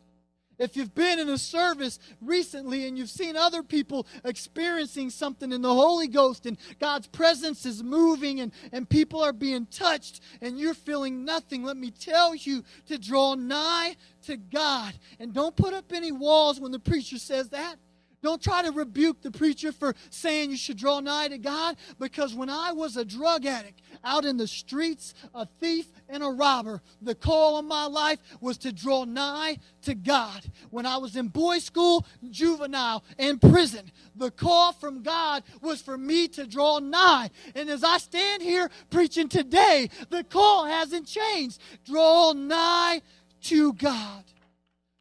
If 0.59 0.77
you've 0.77 0.95
been 0.95 1.19
in 1.19 1.29
a 1.29 1.39
service 1.39 1.99
recently 2.21 2.87
and 2.87 2.99
you've 2.99 3.11
seen 3.11 3.37
other 3.37 3.63
people 3.63 4.07
experiencing 4.25 5.11
something 5.11 5.53
in 5.53 5.63
the 5.63 5.75
Holy 5.75 6.09
Ghost 6.09 6.47
and 6.47 6.59
God's 6.81 7.07
presence 7.07 7.65
is 7.65 7.83
moving 7.83 8.41
and, 8.41 8.53
and 8.73 8.89
people 8.89 9.23
are 9.23 9.33
being 9.33 9.67
touched 9.67 10.21
and 10.41 10.59
you're 10.59 10.75
feeling 10.75 11.25
nothing, 11.25 11.63
let 11.63 11.77
me 11.77 11.91
tell 11.91 12.35
you 12.35 12.65
to 12.87 12.99
draw 12.99 13.35
nigh 13.35 13.97
to 14.23 14.37
God. 14.37 14.95
And 15.21 15.33
don't 15.33 15.57
put 15.57 15.75
up 15.75 15.93
any 15.93 16.13
walls 16.13 16.61
when 16.61 16.73
the 16.73 16.79
preacher 16.79 17.19
says 17.19 17.51
that. 17.51 17.77
Don't 18.21 18.43
try 18.43 18.63
to 18.63 18.73
rebuke 18.73 19.23
the 19.23 19.31
preacher 19.31 19.71
for 19.71 19.95
saying 20.11 20.51
you 20.51 20.57
should 20.57 20.77
draw 20.77 20.99
nigh 20.99 21.29
to 21.29 21.39
God 21.39 21.77
because 22.01 22.35
when 22.35 22.51
I 22.51 22.73
was 22.73 22.97
a 22.97 23.05
drug 23.05 23.47
addict 23.47 23.81
out 24.03 24.25
in 24.25 24.37
the 24.37 24.47
streets, 24.47 25.15
a 25.35 25.47
thief 25.61 25.87
and 26.09 26.23
a 26.23 26.29
robber, 26.29 26.83
the 27.01 27.15
call 27.15 27.59
of 27.59 27.65
my 27.65 27.87
life 27.87 28.19
was 28.41 28.59
to 28.59 28.73
draw 28.73 29.05
nigh 29.05 29.59
to 29.83 29.95
God. 29.95 30.45
When 30.71 30.85
I 30.85 30.97
was 30.97 31.15
in 31.15 31.29
boys' 31.29 31.65
school, 31.65 32.07
juvenile, 32.29 33.05
and 33.19 33.41
prison, 33.41 33.93
the 34.17 34.33
call 34.33 34.73
from 34.73 35.03
God 35.03 35.45
was 35.61 35.81
for 35.81 35.97
me 35.97 36.27
to 36.29 36.47
draw 36.47 36.81
nigh. 36.81 37.31
And 37.55 37.71
as 37.71 37.85
I 37.85 37.99
stand 37.99 38.43
here 38.43 38.69
preaching 38.91 39.29
today, 39.29 39.91
the 40.11 40.25
call 40.25 40.65
hasn't 40.65 41.07
changed. 41.07 41.61
Draw 41.85 42.33
nigh 42.33 43.03
to 43.43 43.73
God 43.75 44.25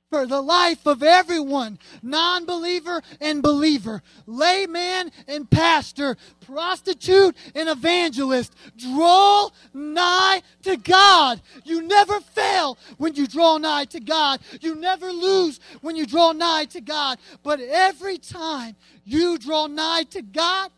for 0.09 0.25
the 0.25 0.41
life 0.41 0.85
of 0.85 1.03
everyone 1.03 1.77
non 2.01 2.45
believer 2.45 3.01
and 3.19 3.43
believer, 3.43 4.01
layman 4.25 5.11
and 5.27 5.49
pastor, 5.49 6.17
prostitute 6.41 7.35
and 7.55 7.69
evangelist. 7.69 8.55
Draw 8.77 9.49
nigh 9.73 10.41
to 10.63 10.77
God. 10.77 11.41
You 11.65 11.81
never 11.81 12.19
fail 12.19 12.77
when 12.97 13.15
you 13.15 13.27
draw 13.27 13.57
nigh 13.57 13.85
to 13.85 13.99
God. 13.99 14.39
You 14.61 14.75
never 14.75 15.11
lose 15.11 15.59
when 15.81 15.95
you 15.95 16.05
draw 16.05 16.31
nigh 16.31 16.65
to 16.65 16.81
God. 16.81 17.19
But 17.43 17.59
every 17.59 18.17
time 18.17 18.75
you 19.03 19.37
draw 19.37 19.67
nigh 19.67 20.03
to 20.11 20.21
God, 20.21 20.71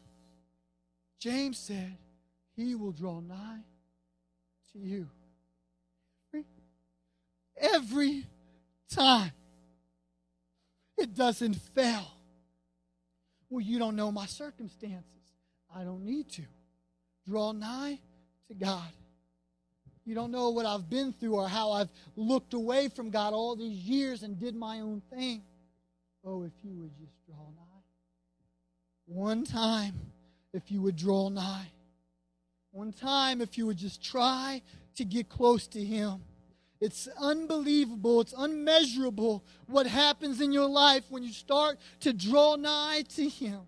James 1.20 1.58
said, 1.58 1.98
He 2.56 2.76
will 2.76 2.94
draw 2.94 3.20
nigh 3.20 3.64
to 4.74 4.80
you. 4.80 5.08
Every 7.62 8.24
time. 8.90 9.32
It 10.98 11.16
doesn't 11.16 11.56
fail. 11.56 12.08
Well, 13.50 13.62
you 13.62 13.80
don't 13.80 13.96
know 13.96 14.12
my 14.12 14.26
circumstances. 14.26 15.06
I 15.74 15.84
don't 15.84 16.04
need 16.04 16.30
to. 16.32 16.44
Draw 17.26 17.54
nigh 17.54 18.00
to 18.48 18.54
God. 18.54 18.92
You 20.06 20.16
don't 20.16 20.32
know 20.32 20.50
what 20.50 20.66
I've 20.66 20.90
been 20.90 21.14
through 21.14 21.36
or 21.36 21.48
how 21.48 21.72
I've 21.72 21.90
looked 22.16 22.54
away 22.54 22.90
from 22.90 23.12
God 23.12 23.34
all 23.34 23.56
these 23.56 23.78
years 23.78 24.24
and 24.24 24.40
did 24.40 24.56
my 24.56 24.80
own 24.80 25.02
thing. 25.14 25.44
Oh, 26.26 26.44
if 26.44 26.54
you 26.64 26.76
would 26.80 26.98
just 26.98 27.14
draw 27.26 27.38
nigh. 27.38 27.84
One 29.06 29.44
time, 29.44 29.94
if 30.54 30.72
you 30.72 30.82
would 30.82 30.96
draw 30.96 31.30
nigh. 31.30 31.68
One 32.72 32.92
time, 32.92 33.42
if 33.42 33.58
you 33.58 33.66
would 33.68 33.78
just 33.78 34.04
try 34.04 34.62
to 34.96 35.06
get 35.06 35.30
close 35.30 35.68
to 35.68 35.84
Him. 35.84 36.22
It's 36.82 37.10
unbelievable, 37.20 38.22
it's 38.22 38.34
unmeasurable 38.38 39.44
what 39.68 39.86
happens 39.86 40.40
in 40.40 40.54
your 40.54 40.70
life 40.70 41.04
when 41.10 41.24
you 41.24 41.34
start 41.34 41.78
to 42.02 42.14
draw 42.14 42.56
nigh 42.56 43.04
to 43.16 43.28
Him. 43.28 43.62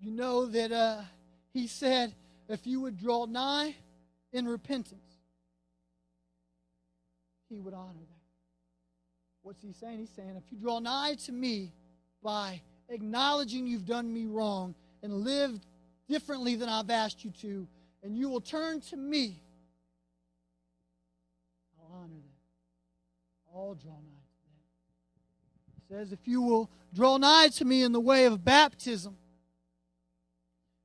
You 0.00 0.12
know 0.12 0.46
that 0.46 0.72
uh, 0.72 1.02
He 1.52 1.66
said, 1.66 2.14
if 2.48 2.66
you 2.66 2.80
would 2.80 2.96
draw 2.96 3.26
nigh 3.26 3.74
in 4.32 4.48
repentance, 4.48 5.16
He 7.50 7.60
would 7.60 7.74
honor 7.74 7.92
that. 7.92 8.22
What's 9.42 9.62
He 9.62 9.72
saying? 9.74 9.98
He's 9.98 10.10
saying, 10.10 10.40
if 10.42 10.50
you 10.50 10.58
draw 10.58 10.78
nigh 10.78 11.16
to 11.26 11.32
me 11.32 11.72
by 12.22 12.62
acknowledging 12.88 13.66
you've 13.66 13.86
done 13.86 14.10
me 14.10 14.24
wrong 14.24 14.74
and 15.02 15.12
lived 15.12 15.66
differently 16.08 16.56
than 16.56 16.70
I've 16.70 16.88
asked 16.88 17.24
you 17.24 17.32
to, 17.42 17.68
and 18.02 18.16
you 18.16 18.30
will 18.30 18.40
turn 18.40 18.80
to 18.82 18.96
me 18.96 19.42
All 23.58 23.74
draw 23.74 23.90
nigh 23.90 23.98
to 23.98 24.44
them. 24.46 24.60
He 25.74 25.94
says, 25.94 26.12
If 26.12 26.28
you 26.28 26.42
will 26.42 26.70
draw 26.94 27.16
nigh 27.16 27.48
to 27.48 27.64
me 27.64 27.82
in 27.82 27.90
the 27.90 27.98
way 27.98 28.24
of 28.26 28.44
baptism, 28.44 29.16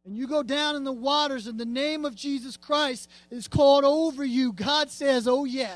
and 0.03 0.17
you 0.17 0.27
go 0.27 0.41
down 0.41 0.75
in 0.75 0.83
the 0.83 0.91
waters 0.91 1.45
and 1.45 1.59
the 1.59 1.67
name 1.67 2.03
of 2.03 2.15
Jesus 2.15 2.57
Christ 2.57 3.12
is 3.29 3.47
called 3.47 3.86
over 3.86 4.25
you, 4.25 4.53
God 4.53 4.89
says, 4.89 5.27
Oh, 5.27 5.45
yeah, 5.45 5.75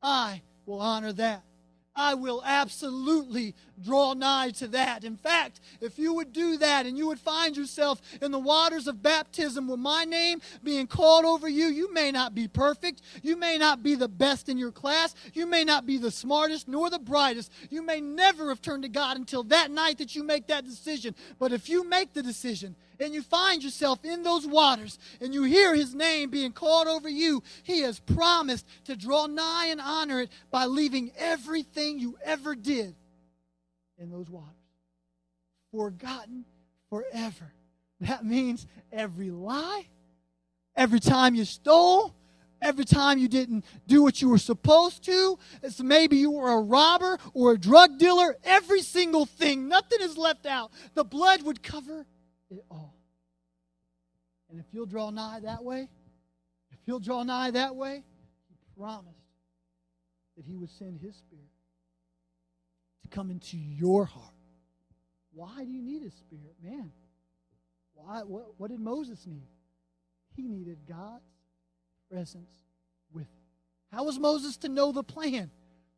I 0.00 0.42
will 0.66 0.80
honor 0.80 1.12
that. 1.14 1.42
I 2.00 2.14
will 2.14 2.42
absolutely 2.46 3.54
draw 3.84 4.14
nigh 4.14 4.52
to 4.52 4.68
that. 4.68 5.04
In 5.04 5.18
fact, 5.18 5.60
if 5.82 5.98
you 5.98 6.14
would 6.14 6.32
do 6.32 6.56
that 6.56 6.86
and 6.86 6.96
you 6.96 7.06
would 7.08 7.20
find 7.20 7.54
yourself 7.54 8.00
in 8.22 8.30
the 8.30 8.38
waters 8.38 8.86
of 8.86 9.02
baptism 9.02 9.68
with 9.68 9.80
my 9.80 10.06
name 10.06 10.40
being 10.64 10.86
called 10.86 11.26
over 11.26 11.46
you, 11.46 11.66
you 11.66 11.92
may 11.92 12.10
not 12.10 12.34
be 12.34 12.48
perfect. 12.48 13.02
You 13.22 13.36
may 13.36 13.58
not 13.58 13.82
be 13.82 13.96
the 13.96 14.08
best 14.08 14.48
in 14.48 14.56
your 14.56 14.72
class. 14.72 15.14
You 15.34 15.46
may 15.46 15.62
not 15.62 15.84
be 15.84 15.98
the 15.98 16.10
smartest 16.10 16.68
nor 16.68 16.88
the 16.88 16.98
brightest. 16.98 17.52
You 17.68 17.82
may 17.82 18.00
never 18.00 18.48
have 18.48 18.62
turned 18.62 18.84
to 18.84 18.88
God 18.88 19.18
until 19.18 19.42
that 19.44 19.70
night 19.70 19.98
that 19.98 20.16
you 20.16 20.24
make 20.24 20.46
that 20.46 20.64
decision. 20.64 21.14
But 21.38 21.52
if 21.52 21.68
you 21.68 21.86
make 21.86 22.14
the 22.14 22.22
decision, 22.22 22.76
and 23.00 23.14
you 23.14 23.22
find 23.22 23.62
yourself 23.62 24.04
in 24.04 24.22
those 24.22 24.46
waters 24.46 24.98
and 25.20 25.32
you 25.32 25.44
hear 25.44 25.74
his 25.74 25.94
name 25.94 26.30
being 26.30 26.52
called 26.52 26.86
over 26.86 27.08
you, 27.08 27.42
he 27.62 27.80
has 27.80 27.98
promised 28.00 28.66
to 28.84 28.96
draw 28.96 29.26
nigh 29.26 29.66
and 29.66 29.80
honor 29.80 30.22
it 30.22 30.30
by 30.50 30.66
leaving 30.66 31.10
everything 31.16 31.98
you 31.98 32.18
ever 32.24 32.54
did 32.54 32.94
in 33.98 34.10
those 34.10 34.28
waters. 34.28 34.54
Forgotten 35.72 36.44
forever. 36.88 37.52
That 38.00 38.24
means 38.24 38.66
every 38.92 39.30
lie, 39.30 39.86
every 40.74 41.00
time 41.00 41.34
you 41.34 41.44
stole, 41.44 42.14
every 42.62 42.84
time 42.84 43.18
you 43.18 43.28
didn't 43.28 43.64
do 43.86 44.02
what 44.02 44.20
you 44.20 44.28
were 44.28 44.38
supposed 44.38 45.04
to. 45.04 45.38
It's 45.62 45.80
maybe 45.80 46.16
you 46.16 46.30
were 46.30 46.50
a 46.50 46.60
robber 46.60 47.18
or 47.34 47.52
a 47.52 47.58
drug 47.58 47.98
dealer. 47.98 48.36
Every 48.44 48.82
single 48.82 49.26
thing, 49.26 49.68
nothing 49.68 49.98
is 50.00 50.16
left 50.16 50.46
out. 50.46 50.70
The 50.94 51.04
blood 51.04 51.42
would 51.42 51.62
cover 51.62 52.06
it 52.50 52.64
all. 52.70 52.96
And 54.50 54.58
if 54.58 54.66
you'll 54.72 54.86
draw 54.86 55.10
nigh 55.10 55.40
that 55.44 55.62
way, 55.62 55.88
if 56.72 56.78
you'll 56.86 57.00
draw 57.00 57.22
nigh 57.22 57.52
that 57.52 57.76
way, 57.76 58.02
he 58.48 58.56
promised 58.76 59.16
that 60.36 60.44
he 60.44 60.56
would 60.56 60.70
send 60.70 60.98
his 61.00 61.14
spirit 61.16 61.44
to 63.02 63.08
come 63.08 63.30
into 63.30 63.56
your 63.56 64.04
heart. 64.04 64.34
Why 65.32 65.64
do 65.64 65.70
you 65.70 65.82
need 65.82 66.02
his 66.02 66.14
spirit? 66.14 66.56
Man, 66.62 66.90
why, 67.94 68.22
what, 68.22 68.58
what 68.58 68.70
did 68.70 68.80
Moses 68.80 69.24
need? 69.26 69.46
He 70.34 70.42
needed 70.42 70.78
God's 70.88 71.22
presence 72.10 72.50
with 73.12 73.24
him. 73.24 73.42
How 73.92 74.04
was 74.04 74.18
Moses 74.18 74.56
to 74.58 74.68
know 74.68 74.92
the 74.92 75.02
plan? 75.04 75.50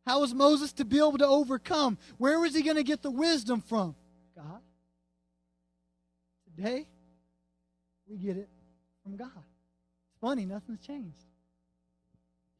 How 0.06 0.20
was 0.20 0.34
Moses 0.34 0.72
to 0.74 0.84
be 0.84 0.98
able 0.98 1.18
to 1.18 1.26
overcome? 1.26 1.96
Where 2.18 2.40
was 2.40 2.54
he 2.54 2.62
going 2.62 2.76
to 2.76 2.82
get 2.82 3.02
the 3.02 3.10
wisdom 3.10 3.60
from? 3.60 3.94
God. 4.36 4.60
Today, 6.56 6.86
we 8.06 8.16
get 8.16 8.36
it 8.36 8.48
from 9.02 9.16
God. 9.16 9.30
It's 9.36 10.20
funny, 10.20 10.44
nothing's 10.44 10.80
changed. 10.80 11.24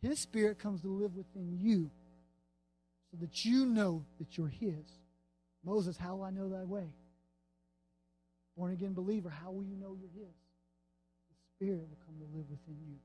His 0.01 0.19
Spirit 0.19 0.59
comes 0.59 0.81
to 0.83 0.89
live 0.89 1.15
within 1.15 1.59
you 1.61 1.91
so 3.11 3.19
that 3.21 3.45
you 3.45 3.67
know 3.67 4.05
that 4.19 4.37
you're 4.37 4.49
His. 4.49 5.01
Moses, 5.65 5.97
how 5.97 6.17
will 6.17 6.25
I 6.25 6.31
know 6.31 6.49
thy 6.49 6.65
way? 6.65 6.89
Born 8.57 8.73
again 8.73 8.95
believer, 8.95 9.31
how 9.31 9.51
will 9.51 9.65
you 9.65 9.77
know 9.77 9.97
you're 9.99 10.11
His? 10.11 10.35
The 11.31 11.65
Spirit 11.65 11.81
will 11.89 11.99
come 12.05 12.17
to 12.19 12.37
live 12.37 12.47
within 12.51 12.77
you. 12.87 12.97